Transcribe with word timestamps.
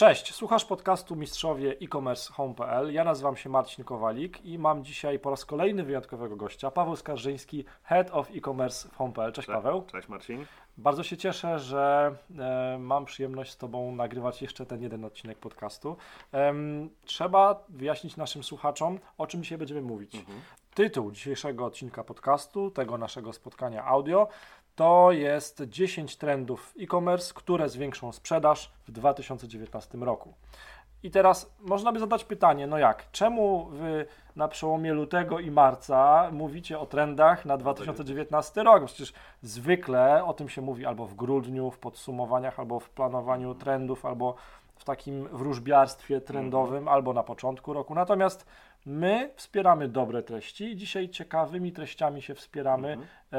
Cześć, 0.00 0.34
słuchasz 0.34 0.64
podcastu 0.64 1.16
Mistrzowie 1.16 1.76
e-commerce 1.82 2.32
home.pl. 2.32 2.92
Ja 2.92 3.04
nazywam 3.04 3.36
się 3.36 3.48
Marcin 3.50 3.84
Kowalik 3.84 4.44
i 4.44 4.58
mam 4.58 4.84
dzisiaj 4.84 5.18
po 5.18 5.30
raz 5.30 5.44
kolejny 5.44 5.84
wyjątkowego 5.84 6.36
gościa, 6.36 6.70
Paweł 6.70 6.96
Skarżyński, 6.96 7.64
Head 7.82 8.10
of 8.12 8.30
e-commerce 8.30 8.88
w 8.88 8.96
home.pl. 8.96 9.32
Cześć, 9.32 9.48
Paweł. 9.48 9.84
Cześć 9.92 10.08
Marcin. 10.08 10.46
Bardzo 10.76 11.02
się 11.02 11.16
cieszę, 11.16 11.58
że 11.58 12.14
e, 12.38 12.78
mam 12.78 13.04
przyjemność 13.04 13.52
z 13.52 13.56
Tobą 13.56 13.94
nagrywać 13.94 14.42
jeszcze 14.42 14.66
ten 14.66 14.82
jeden 14.82 15.04
odcinek 15.04 15.38
podcastu. 15.38 15.96
E, 16.34 16.54
trzeba 17.04 17.64
wyjaśnić 17.68 18.16
naszym 18.16 18.44
słuchaczom, 18.44 18.98
o 19.18 19.26
czym 19.26 19.42
dzisiaj 19.42 19.58
będziemy 19.58 19.82
mówić. 19.82 20.14
Mhm. 20.14 20.40
Tytuł 20.74 21.12
dzisiejszego 21.12 21.64
odcinka 21.64 22.04
podcastu, 22.04 22.70
tego 22.70 22.98
naszego 22.98 23.32
spotkania 23.32 23.84
audio, 23.84 24.28
to 24.80 25.12
jest 25.12 25.62
10 25.62 26.16
trendów 26.16 26.74
e-commerce, 26.80 27.34
które 27.34 27.68
zwiększą 27.68 28.12
sprzedaż 28.12 28.72
w 28.86 28.92
2019 28.92 29.98
roku. 29.98 30.34
I 31.02 31.10
teraz 31.10 31.54
można 31.60 31.92
by 31.92 31.98
zadać 31.98 32.24
pytanie, 32.24 32.66
no 32.66 32.78
jak, 32.78 33.10
czemu 33.10 33.64
wy 33.64 34.06
na 34.36 34.48
przełomie 34.48 34.92
lutego 34.92 35.38
i 35.38 35.50
marca 35.50 36.28
mówicie 36.32 36.78
o 36.78 36.86
trendach 36.86 37.44
na 37.44 37.56
2019 37.56 38.62
rok? 38.62 38.84
Przecież 38.84 39.12
zwykle 39.42 40.24
o 40.24 40.34
tym 40.34 40.48
się 40.48 40.62
mówi 40.62 40.86
albo 40.86 41.06
w 41.06 41.14
grudniu, 41.14 41.70
w 41.70 41.78
podsumowaniach, 41.78 42.60
albo 42.60 42.80
w 42.80 42.90
planowaniu 42.90 43.54
trendów, 43.54 44.06
albo 44.06 44.34
w 44.76 44.84
takim 44.84 45.28
wróżbiarstwie 45.28 46.20
trendowym, 46.20 46.78
mhm. 46.78 46.88
albo 46.88 47.12
na 47.12 47.22
początku 47.22 47.72
roku. 47.72 47.94
Natomiast 47.94 48.46
My 48.86 49.30
wspieramy 49.36 49.88
dobre 49.88 50.22
treści 50.22 50.64
i 50.64 50.76
dzisiaj 50.76 51.08
ciekawymi 51.08 51.72
treściami 51.72 52.22
się 52.22 52.34
wspieramy, 52.34 52.92
mhm. 52.92 53.08
e, 53.32 53.36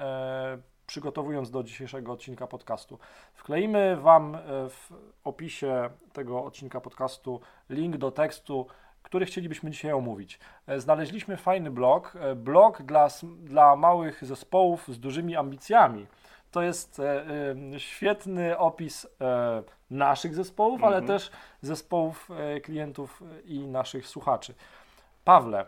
e, 0.00 0.58
przygotowując 0.86 1.50
do 1.50 1.62
dzisiejszego 1.62 2.12
odcinka 2.12 2.46
podcastu. 2.46 2.98
Wkleimy 3.34 3.96
Wam 3.96 4.34
e, 4.34 4.38
w 4.68 4.92
opisie 5.24 5.90
tego 6.12 6.44
odcinka 6.44 6.80
podcastu 6.80 7.40
link 7.70 7.96
do 7.96 8.10
tekstu, 8.10 8.66
który 9.02 9.26
chcielibyśmy 9.26 9.70
dzisiaj 9.70 9.92
omówić. 9.92 10.38
E, 10.66 10.80
znaleźliśmy 10.80 11.36
fajny 11.36 11.70
blog, 11.70 12.16
e, 12.20 12.34
blog 12.34 12.82
dla, 12.82 13.08
dla 13.38 13.76
małych 13.76 14.24
zespołów 14.24 14.88
z 14.88 15.00
dużymi 15.00 15.36
ambicjami. 15.36 16.06
To 16.52 16.62
jest 16.62 17.00
e, 17.00 17.24
e, 17.74 17.80
świetny 17.80 18.58
opis 18.58 19.06
e, 19.20 19.62
naszych 19.90 20.34
zespołów, 20.34 20.80
mm 20.80 20.82
-hmm. 20.82 20.86
ale 20.86 20.98
mhm. 20.98 21.18
też 21.18 21.30
zespołów 21.62 22.30
e, 22.30 22.60
klientów 22.60 23.22
i 23.44 23.66
naszych 23.66 24.08
słuchaczy. 24.08 24.54
Pawle, 25.24 25.66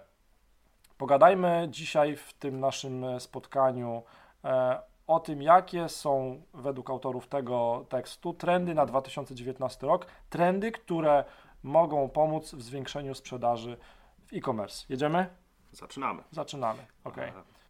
pogadajmy 0.98 1.66
dzisiaj 1.70 2.16
w 2.16 2.32
tym 2.32 2.60
naszym 2.60 3.20
spotkaniu 3.20 4.02
e, 4.44 4.80
o 5.06 5.20
tym, 5.20 5.42
jakie 5.42 5.88
są 5.88 6.42
według 6.54 6.90
autorów 6.90 7.26
tego 7.26 7.86
tekstu 7.88 8.34
trendy 8.34 8.74
na 8.74 8.86
2019 8.86 9.86
rok, 9.86 10.06
trendy, 10.30 10.72
które 10.72 11.24
mogą 11.62 12.08
pomóc 12.08 12.54
w 12.54 12.62
zwiększeniu 12.62 13.14
sprzedaży 13.14 13.76
w 14.26 14.32
e-commerce. 14.32 14.86
Jedziemy? 14.88 15.26
Zaczynamy. 15.72 16.22
Zaczynamy, 16.30 16.86
ok. 17.04 17.16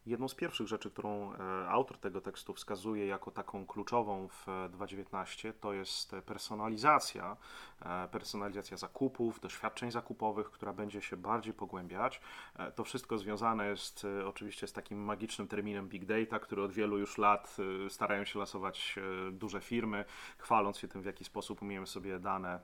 Jedną 0.07 0.29
z 0.29 0.35
pierwszych 0.35 0.67
rzeczy, 0.67 0.91
którą 0.91 1.33
e, 1.33 1.69
autor 1.69 1.99
tego 1.99 2.21
tekstu 2.21 2.55
wskazuje 2.55 3.07
jako 3.07 3.31
taką 3.31 3.67
kluczową 3.67 4.29
w 4.29 4.47
2019, 4.73 5.53
to 5.53 5.73
jest 5.73 6.13
personalizacja, 6.27 7.37
e, 7.83 8.09
personalizacja 8.09 8.77
zakupów, 8.77 9.41
doświadczeń 9.41 9.91
zakupowych, 9.91 10.51
która 10.51 10.73
będzie 10.73 11.03
się 11.03 11.17
bardziej 11.17 11.55
pogłębiać. 11.55 12.21
E, 12.57 12.73
to 12.73 12.85
wszystko 12.85 13.19
związane 13.19 13.67
jest 13.67 14.07
oczywiście 14.27 14.67
z 14.67 14.73
takim 14.73 15.05
magicznym 15.05 15.49
terminem 15.49 15.89
big 15.89 16.05
data, 16.05 16.39
który 16.39 16.63
od 16.63 16.73
wielu 16.73 16.99
już 16.99 17.19
lat 17.19 17.57
starają 17.89 18.25
się 18.25 18.39
lasować 18.39 18.99
duże 19.33 19.61
firmy, 19.61 20.05
chwaląc 20.39 20.79
się 20.79 20.89
tym, 20.89 21.03
w 21.03 21.05
jaki 21.05 21.25
sposób 21.25 21.63
umiemy 21.63 21.87
sobie 21.87 22.19
dane 22.19 22.61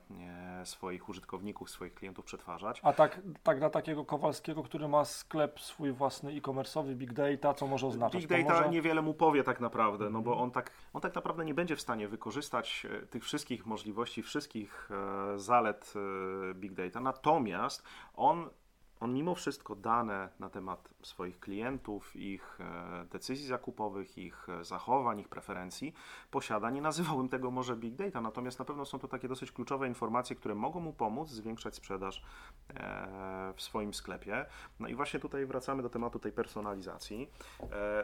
swoich 0.63 1.09
użytkowników, 1.09 1.69
swoich 1.69 1.93
klientów 1.93 2.25
przetwarzać. 2.25 2.79
A 2.83 2.93
tak, 2.93 3.21
tak 3.43 3.59
dla 3.59 3.69
takiego 3.69 4.05
Kowalskiego, 4.05 4.63
który 4.63 4.87
ma 4.87 5.05
sklep 5.05 5.59
swój 5.59 5.91
własny 5.91 6.31
e-commerce'owy 6.31 6.95
big 6.95 7.13
data, 7.13 7.30
data, 7.37 7.53
co 7.53 7.67
może 7.67 7.87
oznaczać? 7.87 8.21
Big 8.21 8.29
data 8.29 8.53
może... 8.53 8.69
niewiele 8.69 9.01
mu 9.01 9.13
powie 9.13 9.43
tak 9.43 9.59
naprawdę, 9.59 10.09
no 10.09 10.21
bo 10.21 10.37
on 10.37 10.51
tak, 10.51 10.71
on 10.93 11.01
tak 11.01 11.15
naprawdę 11.15 11.45
nie 11.45 11.53
będzie 11.53 11.75
w 11.75 11.81
stanie 11.81 12.07
wykorzystać 12.07 12.87
e, 12.89 13.05
tych 13.05 13.23
wszystkich 13.23 13.65
możliwości, 13.65 14.23
wszystkich 14.23 14.89
e, 14.91 15.39
zalet 15.39 15.93
e, 16.51 16.53
big 16.53 16.73
data. 16.73 16.99
Natomiast 16.99 17.83
on 18.15 18.49
on 19.01 19.13
mimo 19.13 19.35
wszystko 19.35 19.75
dane 19.75 20.29
na 20.39 20.49
temat 20.49 20.89
swoich 21.01 21.39
klientów, 21.39 22.15
ich 22.15 22.59
e, 22.61 23.05
decyzji 23.05 23.47
zakupowych, 23.47 24.17
ich 24.17 24.49
e, 24.49 24.63
zachowań, 24.63 25.19
ich 25.19 25.29
preferencji 25.29 25.93
posiada. 26.31 26.69
Nie 26.69 26.81
nazywałbym 26.81 27.29
tego 27.29 27.51
może 27.51 27.75
big 27.75 27.95
data, 27.95 28.21
natomiast 28.21 28.59
na 28.59 28.65
pewno 28.65 28.85
są 28.85 28.99
to 28.99 29.07
takie 29.07 29.27
dosyć 29.27 29.51
kluczowe 29.51 29.87
informacje, 29.87 30.35
które 30.35 30.55
mogą 30.55 30.79
mu 30.79 30.93
pomóc 30.93 31.29
zwiększać 31.29 31.75
sprzedaż 31.75 32.23
e, 32.69 33.53
w 33.55 33.61
swoim 33.61 33.93
sklepie. 33.93 34.45
No 34.79 34.87
i 34.87 34.95
właśnie 34.95 35.19
tutaj 35.19 35.45
wracamy 35.45 35.83
do 35.83 35.89
tematu 35.89 36.19
tej 36.19 36.31
personalizacji. 36.31 37.31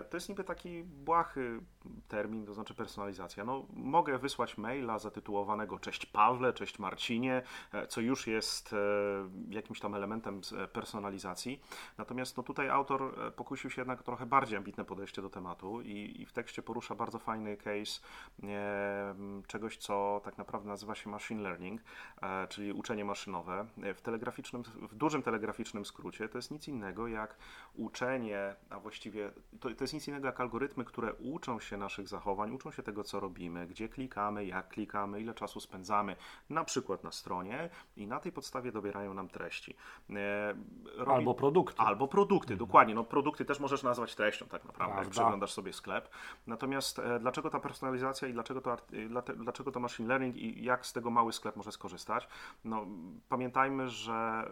To 0.09 0.17
jest 0.17 0.29
niby 0.29 0.43
taki 0.43 0.83
błahy 0.83 1.59
termin, 2.07 2.45
to 2.45 2.53
znaczy 2.53 2.73
personalizacja. 2.73 3.45
No, 3.45 3.65
mogę 3.73 4.17
wysłać 4.17 4.57
maila 4.57 4.99
zatytułowanego 4.99 5.79
Cześć 5.79 6.05
Pawle, 6.05 6.53
Cześć 6.53 6.79
Marcinie, 6.79 7.41
co 7.87 8.01
już 8.01 8.27
jest 8.27 8.75
jakimś 9.49 9.79
tam 9.79 9.95
elementem 9.95 10.41
personalizacji 10.73 10.86
personalizacji. 10.87 11.61
Natomiast 11.97 12.37
no, 12.37 12.43
tutaj 12.43 12.69
autor 12.69 13.13
e, 13.27 13.31
pokusił 13.31 13.69
się 13.69 13.81
jednak 13.81 14.03
trochę 14.03 14.25
bardziej 14.25 14.57
ambitne 14.57 14.85
podejście 14.85 15.21
do 15.21 15.29
tematu 15.29 15.81
i, 15.81 16.21
i 16.21 16.25
w 16.25 16.33
tekście 16.33 16.61
porusza 16.61 16.95
bardzo 16.95 17.19
fajny 17.19 17.57
case 17.57 18.01
e, 18.43 19.15
czegoś, 19.47 19.77
co 19.77 20.21
tak 20.23 20.37
naprawdę 20.37 20.69
nazywa 20.69 20.95
się 20.95 21.09
machine 21.09 21.41
learning, 21.41 21.81
e, 22.21 22.47
czyli 22.47 22.73
uczenie 22.73 23.05
maszynowe. 23.05 23.65
E, 23.83 23.93
w, 23.93 24.01
telegraficznym, 24.01 24.63
w 24.63 24.95
dużym 24.95 25.23
telegraficznym 25.23 25.85
skrócie 25.85 26.29
to 26.29 26.37
jest 26.37 26.51
nic 26.51 26.67
innego 26.67 27.07
jak 27.07 27.37
uczenie, 27.77 28.55
a 28.69 28.79
właściwie 28.79 29.31
to, 29.59 29.69
to 29.75 29.83
jest 29.83 29.93
nic 29.93 30.07
innego 30.07 30.27
jak 30.27 30.39
algorytmy, 30.39 30.85
które 30.85 31.13
uczą 31.13 31.59
się 31.59 31.77
naszych 31.77 32.07
zachowań, 32.07 32.51
uczą 32.51 32.71
się 32.71 32.83
tego, 32.83 33.03
co 33.03 33.19
robimy, 33.19 33.67
gdzie 33.67 33.89
klikamy, 33.89 34.45
jak 34.45 34.67
klikamy, 34.67 35.21
ile 35.21 35.33
czasu 35.33 35.59
spędzamy, 35.59 36.15
na 36.49 36.63
przykład 36.63 37.03
na 37.03 37.11
stronie 37.11 37.69
i 37.97 38.07
na 38.07 38.19
tej 38.19 38.31
podstawie 38.31 38.71
dobierają 38.71 39.13
nam 39.13 39.29
treści. 39.29 39.75
E, 40.09 40.55
robi... 40.95 41.11
Albo 41.11 41.33
produkty. 41.33 41.81
Albo 41.81 42.07
produkty, 42.07 42.53
mhm. 42.53 42.67
dokładnie. 42.67 42.95
No, 42.95 43.03
produkty 43.03 43.45
też 43.45 43.59
możesz 43.59 43.83
nazwać 43.83 44.15
treścią 44.15 44.45
tak 44.45 44.65
naprawdę, 44.65 44.93
Prawda. 44.93 45.01
jak 45.01 45.09
przeglądasz 45.09 45.53
sobie 45.53 45.73
sklep. 45.73 46.09
Natomiast 46.47 46.99
e, 46.99 47.19
dlaczego 47.19 47.49
ta 47.49 47.59
personalizacja 47.59 48.27
i 48.27 48.33
dlaczego 48.33 48.61
to, 48.61 48.77
dlaczego 49.35 49.71
to 49.71 49.79
machine 49.79 50.09
learning 50.09 50.35
i 50.35 50.63
jak 50.63 50.85
z 50.85 50.93
tego 50.93 51.09
mały 51.09 51.33
sklep 51.33 51.55
może 51.55 51.71
skorzystać? 51.71 52.27
No, 52.65 52.85
pamiętajmy, 53.29 53.89
że 53.89 54.49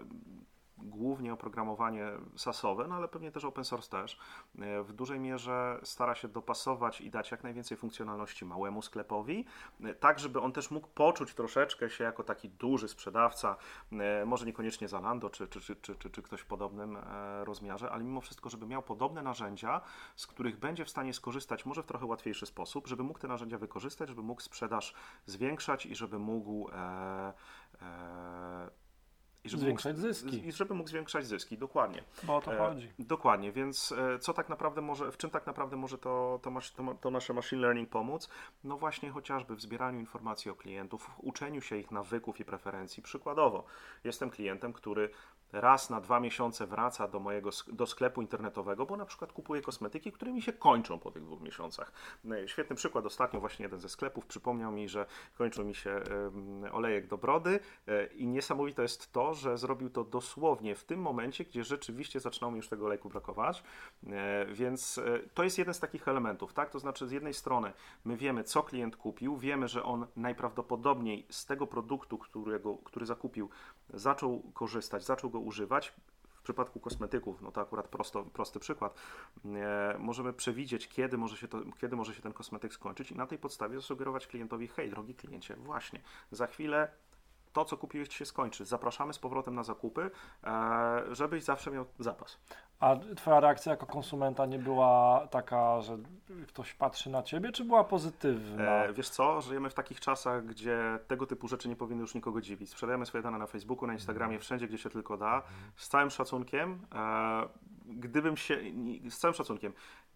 głównie 0.78 1.34
oprogramowanie 1.34 2.12
sasowe, 2.36 2.88
no 2.88 2.96
ale 2.96 3.08
pewnie 3.08 3.32
też 3.32 3.46
open 3.46 3.64
source 3.64 3.90
też, 3.90 4.20
e, 4.60 4.84
w 4.84 4.94
dużej 4.94 5.20
mierze 5.20 5.80
stara 5.84 6.16
się 6.16 6.28
dopasować 6.28 7.02
i 7.02 7.10
dać 7.10 7.32
jak 7.32 7.44
najwięcej 7.44 7.78
funkcjonalności 7.78 8.46
małemu 8.46 8.82
sklepowi, 8.82 9.46
e, 9.84 9.94
tak 9.94 10.20
żeby 10.20 10.42
on 10.42 10.52
też 10.52 10.72
mógł 10.72 10.88
poczuć 10.88 11.34
troszeczkę 11.34 11.90
się 11.90 12.04
jako 12.04 12.24
taki 12.24 12.50
duży 12.50 12.88
sprzedawca, 12.88 13.58
e, 13.92 14.26
może 14.26 14.46
niekoniecznie 14.46 14.88
Zalando 14.88 15.30
czy, 15.30 15.48
czy, 15.48 15.62
czy, 15.62 15.76
czy, 15.76 16.10
czy 16.10 16.22
ktoś 16.22 16.42
w 16.42 16.46
podobnym 16.46 16.98
rozmiarze, 17.44 17.92
ale 17.92 18.04
mimo 18.04 18.22
wszystko, 18.22 18.50
żeby 18.50 18.68
miał 18.68 18.84
podobne 18.84 19.24
narzędzia, 19.24 19.82
z 20.16 20.28
których 20.28 20.60
będzie 20.60 20.86
w 20.86 20.90
stanie 20.90 21.14
skorzystać 21.14 21.66
może 21.66 21.84
w 21.84 21.86
trochę 21.86 22.06
łatwiejszy 22.06 22.46
sposób, 22.46 22.88
żeby 22.88 23.04
mógł 23.04 23.20
te 23.20 23.28
narzędzia 23.28 23.58
wykorzystać, 23.58 24.10
żeby 24.10 24.22
mógł 24.22 24.42
sprzedaż 24.42 24.94
zwiększać 25.26 25.86
i 25.86 25.96
żeby 25.96 26.20
mógł 26.20 26.70
e, 26.70 27.34
e, 27.82 28.85
i 29.46 29.50
żeby 29.50 29.64
zwiększać 29.64 29.96
mógł, 29.96 30.08
zyski. 30.08 30.48
I 30.48 30.52
żeby 30.52 30.74
mógł 30.74 30.90
zwiększać 30.90 31.28
zyski, 31.28 31.58
dokładnie. 31.58 32.04
Bo 32.24 32.36
o 32.36 32.42
to 32.42 32.58
chodzi. 32.58 32.88
E, 33.00 33.04
dokładnie, 33.04 33.52
więc 33.52 33.92
e, 33.92 34.20
co 34.20 34.34
tak 34.34 34.50
naprawdę 34.50 34.82
może, 34.82 35.12
w 35.12 35.18
czym 35.18 35.30
tak 35.30 35.48
naprawdę 35.48 35.76
może 35.76 35.98
to, 35.98 36.40
to, 36.44 36.52
to, 36.76 36.96
to, 37.02 37.12
nasze 37.12 37.34
machine 37.34 37.62
learning 37.62 37.90
pomóc? 37.90 38.30
No 38.64 38.78
właśnie 38.78 39.10
chociażby 39.10 39.56
w 39.56 39.62
zbieraniu 39.62 40.00
informacji 40.00 40.52
o 40.52 40.56
klientów, 40.56 41.04
w 41.04 41.20
uczeniu 41.20 41.62
się 41.62 41.78
ich 41.78 41.92
nawyków 41.92 42.40
i 42.40 42.46
preferencji. 42.46 43.04
Przykładowo, 43.04 43.64
jestem 44.04 44.30
klientem, 44.30 44.74
który 44.74 45.10
raz 45.52 45.90
na 45.90 46.02
dwa 46.02 46.20
miesiące 46.20 46.68
wraca 46.68 47.08
do 47.08 47.20
mojego 47.20 47.50
do 47.68 47.86
sklepu 47.86 48.22
internetowego, 48.22 48.86
bo 48.86 48.98
na 48.98 49.06
przykład 49.06 49.34
kupuje 49.34 49.62
kosmetyki, 49.62 50.12
które 50.12 50.34
mi 50.34 50.42
się 50.42 50.54
kończą 50.54 51.00
po 51.00 51.12
tych 51.12 51.24
dwóch 51.24 51.42
miesiącach. 51.42 51.92
E, 52.32 52.48
świetny 52.48 52.76
przykład, 52.76 53.06
ostatnio 53.06 53.40
właśnie 53.40 53.64
jeden 53.64 53.80
ze 53.80 53.90
sklepów 53.90 54.26
przypomniał 54.26 54.72
mi, 54.72 54.90
że 54.90 55.06
kończył 55.38 55.66
mi 55.66 55.76
się 55.76 56.02
olejek 56.72 57.08
do 57.08 57.18
brody 57.18 57.60
e, 57.88 58.06
i 58.06 58.28
niesamowite 58.28 58.82
jest 58.82 59.12
to, 59.12 59.34
że 59.34 59.58
zrobił 59.58 59.90
to 59.90 60.04
dosłownie 60.04 60.76
w 60.76 60.84
tym 60.84 61.02
momencie, 61.02 61.46
gdzie 61.46 61.64
rzeczywiście 61.64 62.20
zaczynało 62.20 62.52
mi 62.52 62.58
już 62.58 62.70
tego 62.70 62.86
olejku 62.86 63.10
brakować, 63.10 63.64
e, 64.08 64.46
więc 64.46 65.00
to 65.34 65.44
jest 65.44 65.58
jeden 65.58 65.74
z 65.74 65.80
takich 65.80 66.08
elementów, 66.08 66.54
tak? 66.54 66.70
To 66.70 66.80
znaczy 66.80 67.08
z 67.08 67.12
jednej 67.12 67.34
strony 67.34 67.74
my 68.06 68.18
wiemy, 68.18 68.44
co 68.44 68.64
klient 68.64 68.96
kupił, 68.96 69.38
wiemy, 69.38 69.68
że 69.68 69.84
on 69.84 70.08
najprawdopodobniej 70.16 71.26
z 71.30 71.46
tego 71.46 71.68
produktu, 71.68 72.18
którego, 72.18 72.78
który 72.78 73.06
zakupił, 73.06 73.50
zaczął 73.90 74.44
korzystać, 74.54 75.06
zaczął 75.06 75.30
go 75.36 75.40
używać. 75.40 75.94
W 76.30 76.42
przypadku 76.46 76.80
kosmetyków, 76.80 77.42
no 77.42 77.52
to 77.52 77.62
akurat 77.62 77.88
prosto, 77.88 78.24
prosty 78.24 78.60
przykład, 78.60 78.96
e, 79.46 79.96
możemy 80.00 80.34
przewidzieć, 80.34 80.88
kiedy 80.88 81.18
może, 81.18 81.38
się 81.38 81.48
to, 81.48 81.62
kiedy 81.82 81.96
może 81.96 82.14
się 82.14 82.22
ten 82.22 82.34
kosmetyk 82.34 82.74
skończyć 82.74 83.12
i 83.12 83.16
na 83.16 83.28
tej 83.28 83.38
podstawie 83.38 83.76
zasugerować 83.76 84.28
klientowi, 84.28 84.68
hej, 84.68 84.90
drogi 84.90 85.16
kliencie, 85.16 85.56
właśnie, 85.56 86.02
za 86.32 86.48
chwilę 86.48 86.92
to, 87.54 87.66
co 87.66 87.78
kupiłeś, 87.78 88.16
się 88.16 88.26
skończy. 88.26 88.66
Zapraszamy 88.66 89.14
z 89.14 89.20
powrotem 89.20 89.56
na 89.56 89.64
zakupy, 89.64 90.12
e, 90.44 91.16
żebyś 91.16 91.44
zawsze 91.44 91.72
miał 91.72 91.86
zapas. 92.00 92.38
A 92.80 92.96
twoja 93.16 93.40
reakcja 93.40 93.72
jako 93.72 93.86
konsumenta 93.86 94.46
nie 94.46 94.60
była 94.60 95.28
taka, 95.32 95.82
że 95.82 95.98
ktoś 96.48 96.74
patrzy 96.74 97.10
na 97.10 97.24
ciebie, 97.24 97.52
czy 97.52 97.66
była 97.66 97.84
pozytywna? 97.84 98.64
E, 98.64 98.94
wiesz 98.94 99.10
co, 99.10 99.42
żyjemy 99.42 99.70
w 99.70 99.74
takich 99.74 100.00
czasach, 100.00 100.46
gdzie 100.46 101.00
tego 101.08 101.28
typu 101.28 101.48
rzeczy 101.48 101.70
nie 101.70 101.76
powinny 101.76 102.02
już 102.02 102.16
nikogo 102.16 102.42
dziwić. 102.42 102.70
Sprzedajemy 102.70 103.06
swoje 103.06 103.22
dane 103.22 103.38
na 103.38 103.48
Facebooku, 103.48 103.88
na 103.88 103.94
Instagramie, 103.94 104.40
wszędzie, 104.40 104.68
gdzie 104.68 104.78
się 104.78 104.90
tylko 104.90 105.18
da. 105.18 105.44
Z 105.76 105.88
całym 105.90 106.10
szacunkiem, 106.10 106.80
e, 106.96 107.48
gdybym 107.86 108.38
się, 108.38 108.58
z 109.10 109.18
całym 109.18 109.36
szacunkiem, 109.36 109.74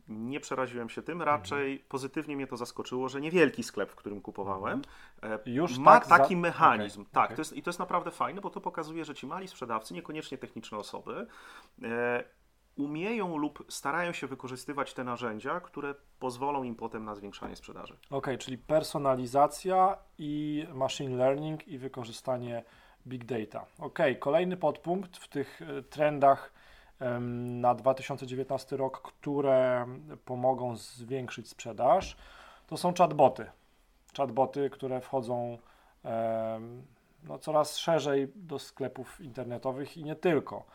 nie 0.09 0.39
przeraziłem 0.39 0.89
się 0.89 1.01
tym, 1.01 1.21
raczej 1.21 1.71
mhm. 1.71 1.89
pozytywnie 1.89 2.35
mnie 2.35 2.47
to 2.47 2.57
zaskoczyło, 2.57 3.09
że 3.09 3.21
niewielki 3.21 3.63
sklep, 3.63 3.91
w 3.91 3.95
którym 3.95 4.21
kupowałem. 4.21 4.81
E, 5.23 5.39
Już 5.45 5.77
ma 5.77 5.99
tak 5.99 6.07
taki 6.07 6.33
za... 6.33 6.39
mechanizm. 6.39 7.01
Okay. 7.01 7.13
Tak, 7.13 7.25
okay. 7.25 7.35
To 7.35 7.41
jest, 7.41 7.53
i 7.53 7.63
to 7.63 7.69
jest 7.69 7.79
naprawdę 7.79 8.11
fajne, 8.11 8.41
bo 8.41 8.49
to 8.49 8.61
pokazuje, 8.61 9.05
że 9.05 9.15
ci 9.15 9.27
mali 9.27 9.47
sprzedawcy, 9.47 9.93
niekoniecznie 9.93 10.37
techniczne 10.37 10.77
osoby, 10.77 11.27
e, 11.83 12.23
umieją 12.79 13.37
lub 13.37 13.65
starają 13.69 14.11
się 14.11 14.27
wykorzystywać 14.27 14.93
te 14.93 15.03
narzędzia, 15.03 15.59
które 15.59 15.95
pozwolą 16.19 16.63
im 16.63 16.75
potem 16.75 17.05
na 17.05 17.15
zwiększanie 17.15 17.55
sprzedaży. 17.55 17.97
Okay, 18.09 18.37
czyli 18.37 18.57
personalizacja 18.57 19.97
i 20.17 20.65
machine 20.73 21.15
learning 21.15 21.67
i 21.67 21.77
wykorzystanie 21.77 22.63
big 23.07 23.25
data. 23.25 23.65
Ok, 23.79 23.99
kolejny 24.19 24.57
podpunkt 24.57 25.17
w 25.17 25.27
tych 25.27 25.61
e, 25.61 25.83
trendach 25.83 26.53
na 27.61 27.75
2019 27.75 28.77
rok, 28.77 29.01
które 29.01 29.85
pomogą 30.25 30.75
zwiększyć 30.75 31.49
sprzedaż, 31.49 32.17
to 32.67 32.77
są 32.77 32.93
chatboty. 32.93 33.45
Chatboty, 34.17 34.69
które 34.69 35.01
wchodzą 35.01 35.57
no, 37.23 37.39
coraz 37.39 37.77
szerzej 37.77 38.27
do 38.35 38.59
sklepów 38.59 39.21
internetowych 39.21 39.97
i 39.97 40.03
nie 40.03 40.15
tylko. 40.15 40.65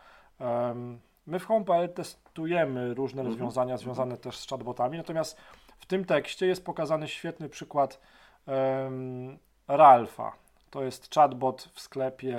My 1.27 1.39
w 1.39 1.45
Home.pl 1.45 1.93
testujemy 1.93 2.93
różne 2.93 3.21
mhm. 3.21 3.33
rozwiązania 3.33 3.77
związane 3.77 4.17
też 4.17 4.37
z 4.37 4.47
chatbotami, 4.47 4.97
natomiast 4.97 5.37
w 5.77 5.85
tym 5.85 6.05
tekście 6.05 6.47
jest 6.47 6.65
pokazany 6.65 7.07
świetny 7.07 7.49
przykład 7.49 8.01
um, 8.47 9.37
Ralfa. 9.67 10.31
To 10.69 10.83
jest 10.83 11.13
chatbot 11.13 11.69
w 11.73 11.79
sklepie 11.79 12.37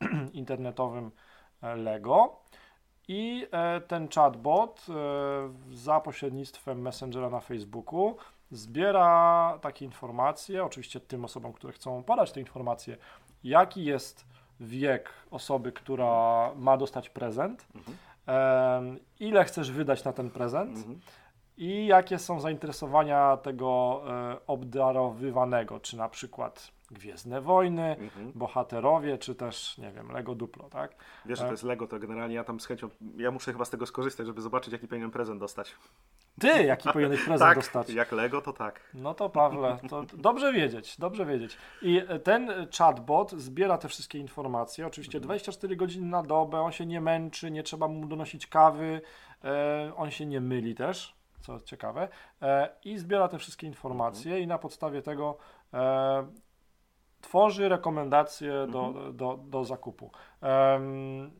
internetowym 0.32 1.10
e, 1.62 1.76
Lego. 1.76 2.40
I 3.08 3.46
e, 3.52 3.80
ten 3.80 4.08
chatbot 4.08 4.86
e, 4.88 5.74
za 5.74 6.00
pośrednictwem 6.00 6.80
Messengera 6.82 7.30
na 7.30 7.40
Facebooku 7.40 8.16
zbiera 8.50 9.58
takie 9.62 9.84
informacje, 9.84 10.64
oczywiście 10.64 11.00
tym 11.00 11.24
osobom, 11.24 11.52
które 11.52 11.72
chcą 11.72 12.02
podać 12.02 12.32
te 12.32 12.40
informacje, 12.40 12.96
jaki 13.44 13.84
jest 13.84 14.26
wiek 14.60 15.10
osoby, 15.30 15.72
która 15.72 16.50
ma 16.56 16.76
dostać 16.76 17.10
prezent, 17.10 17.66
mhm. 17.74 18.98
ile 19.20 19.44
chcesz 19.44 19.70
wydać 19.72 20.04
na 20.04 20.12
ten 20.12 20.30
prezent 20.30 20.76
mhm. 20.76 21.00
i 21.56 21.86
jakie 21.86 22.18
są 22.18 22.40
zainteresowania 22.40 23.36
tego 23.36 24.02
e, 24.08 24.36
obdarowywanego, 24.46 25.80
czy 25.80 25.96
na 25.96 26.08
przykład 26.08 26.72
Gwiezdne 26.90 27.40
Wojny, 27.40 27.96
mhm. 27.96 28.32
bohaterowie, 28.34 29.18
czy 29.18 29.34
też, 29.34 29.78
nie 29.78 29.92
wiem, 29.92 30.12
Lego 30.12 30.34
Duplo, 30.34 30.68
tak? 30.68 30.94
Wiesz, 31.26 31.38
że 31.38 31.44
to 31.44 31.50
e, 31.50 31.52
jest 31.52 31.62
Lego, 31.62 31.86
to 31.86 31.98
generalnie 31.98 32.34
ja 32.34 32.44
tam 32.44 32.60
z 32.60 32.66
chęcią, 32.66 32.88
ja 33.16 33.30
muszę 33.30 33.52
chyba 33.52 33.64
z 33.64 33.70
tego 33.70 33.86
skorzystać, 33.86 34.26
żeby 34.26 34.40
zobaczyć, 34.40 34.72
jaki 34.72 34.88
powinienem 34.88 35.10
prezent 35.10 35.40
dostać. 35.40 35.76
Ty, 36.40 36.64
jaki 36.64 36.88
powinieneś 36.92 37.24
prezent 37.24 37.40
tak, 37.40 37.58
dostać? 37.58 37.90
jak 37.90 38.12
Lego, 38.12 38.42
to 38.42 38.52
tak. 38.52 38.80
No 38.94 39.14
to 39.14 39.30
Pawle, 39.30 39.78
to 39.88 40.04
dobrze 40.12 40.52
wiedzieć, 40.52 40.96
dobrze 40.98 41.26
wiedzieć. 41.26 41.56
I 41.82 42.02
ten 42.24 42.66
chatbot 42.78 43.30
zbiera 43.30 43.78
te 43.78 43.88
wszystkie 43.88 44.18
informacje, 44.18 44.86
oczywiście 44.86 45.20
24 45.20 45.72
mhm. 45.72 45.78
godziny 45.78 46.06
na 46.06 46.22
dobę, 46.22 46.60
on 46.60 46.72
się 46.72 46.86
nie 46.86 47.00
męczy, 47.00 47.50
nie 47.50 47.62
trzeba 47.62 47.88
mu 47.88 48.06
donosić 48.06 48.46
kawy, 48.46 49.00
e, 49.44 49.92
on 49.96 50.10
się 50.10 50.26
nie 50.26 50.40
myli 50.40 50.74
też, 50.74 51.14
co 51.40 51.60
ciekawe, 51.60 52.08
e, 52.42 52.68
i 52.84 52.98
zbiera 52.98 53.28
te 53.28 53.38
wszystkie 53.38 53.66
informacje 53.66 54.30
mhm. 54.30 54.44
i 54.44 54.46
na 54.46 54.58
podstawie 54.58 55.02
tego 55.02 55.38
e, 55.74 56.26
tworzy 57.20 57.68
rekomendacje 57.68 58.66
do, 58.72 58.86
mhm. 58.86 59.16
do, 59.16 59.38
do 59.44 59.64
zakupu. 59.64 60.10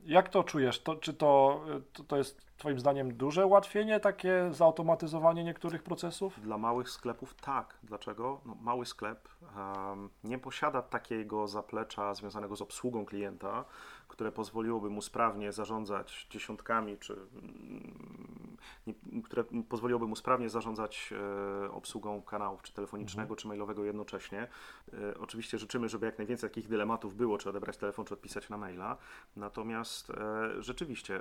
Jak 0.05 0.29
to 0.29 0.45
czujesz? 0.45 0.83
To, 0.83 0.97
czy 0.97 1.15
to, 1.15 1.61
to, 1.93 2.05
to 2.05 2.17
jest 2.17 2.50
Twoim 2.61 2.81
zdaniem 2.81 3.15
duże 3.15 3.47
ułatwienie, 3.47 4.01
takie 4.01 4.49
zautomatyzowanie 4.51 5.45
niektórych 5.45 5.83
procesów? 5.83 6.41
Dla 6.41 6.59
małych 6.59 6.91
sklepów 6.91 7.35
tak. 7.35 7.79
Dlaczego? 7.83 8.41
No, 8.47 8.57
mały 8.61 8.87
sklep 8.87 9.29
um, 9.57 10.09
nie 10.25 10.39
posiada 10.39 10.83
takiego 10.83 11.49
zaplecza 11.49 12.15
związanego 12.15 12.57
z 12.57 12.63
obsługą 12.63 13.05
klienta, 13.05 13.65
które 14.09 14.33
pozwoliłoby 14.33 14.91
mu 14.91 15.03
sprawnie 15.03 15.53
zarządzać 15.53 16.27
dziesiątkami, 16.31 16.99
czy 16.99 17.13
mm, 17.13 18.57
nie, 18.87 19.23
które 19.23 19.45
pozwoliłoby 19.69 20.07
mu 20.07 20.17
sprawnie 20.17 20.51
zarządzać 20.51 21.15
e, 21.67 21.71
obsługą 21.71 22.23
kanałów, 22.23 22.63
czy 22.63 22.73
telefonicznego, 22.73 23.23
mhm. 23.23 23.37
czy 23.37 23.49
mailowego 23.49 23.85
jednocześnie. 23.85 24.49
E, 24.93 25.19
oczywiście 25.21 25.59
życzymy, 25.59 25.89
żeby 25.89 26.07
jak 26.07 26.19
najwięcej 26.19 26.51
takich 26.51 26.69
dylematów 26.69 27.17
było, 27.17 27.39
czy 27.39 27.51
odebrać 27.51 27.77
telefon, 27.77 28.05
czy 28.05 28.15
odpisać 28.15 28.49
na 28.49 28.57
maila. 28.57 28.97
Natomiast 29.37 30.11
e, 30.11 30.63
rzeczywiście 30.63 31.21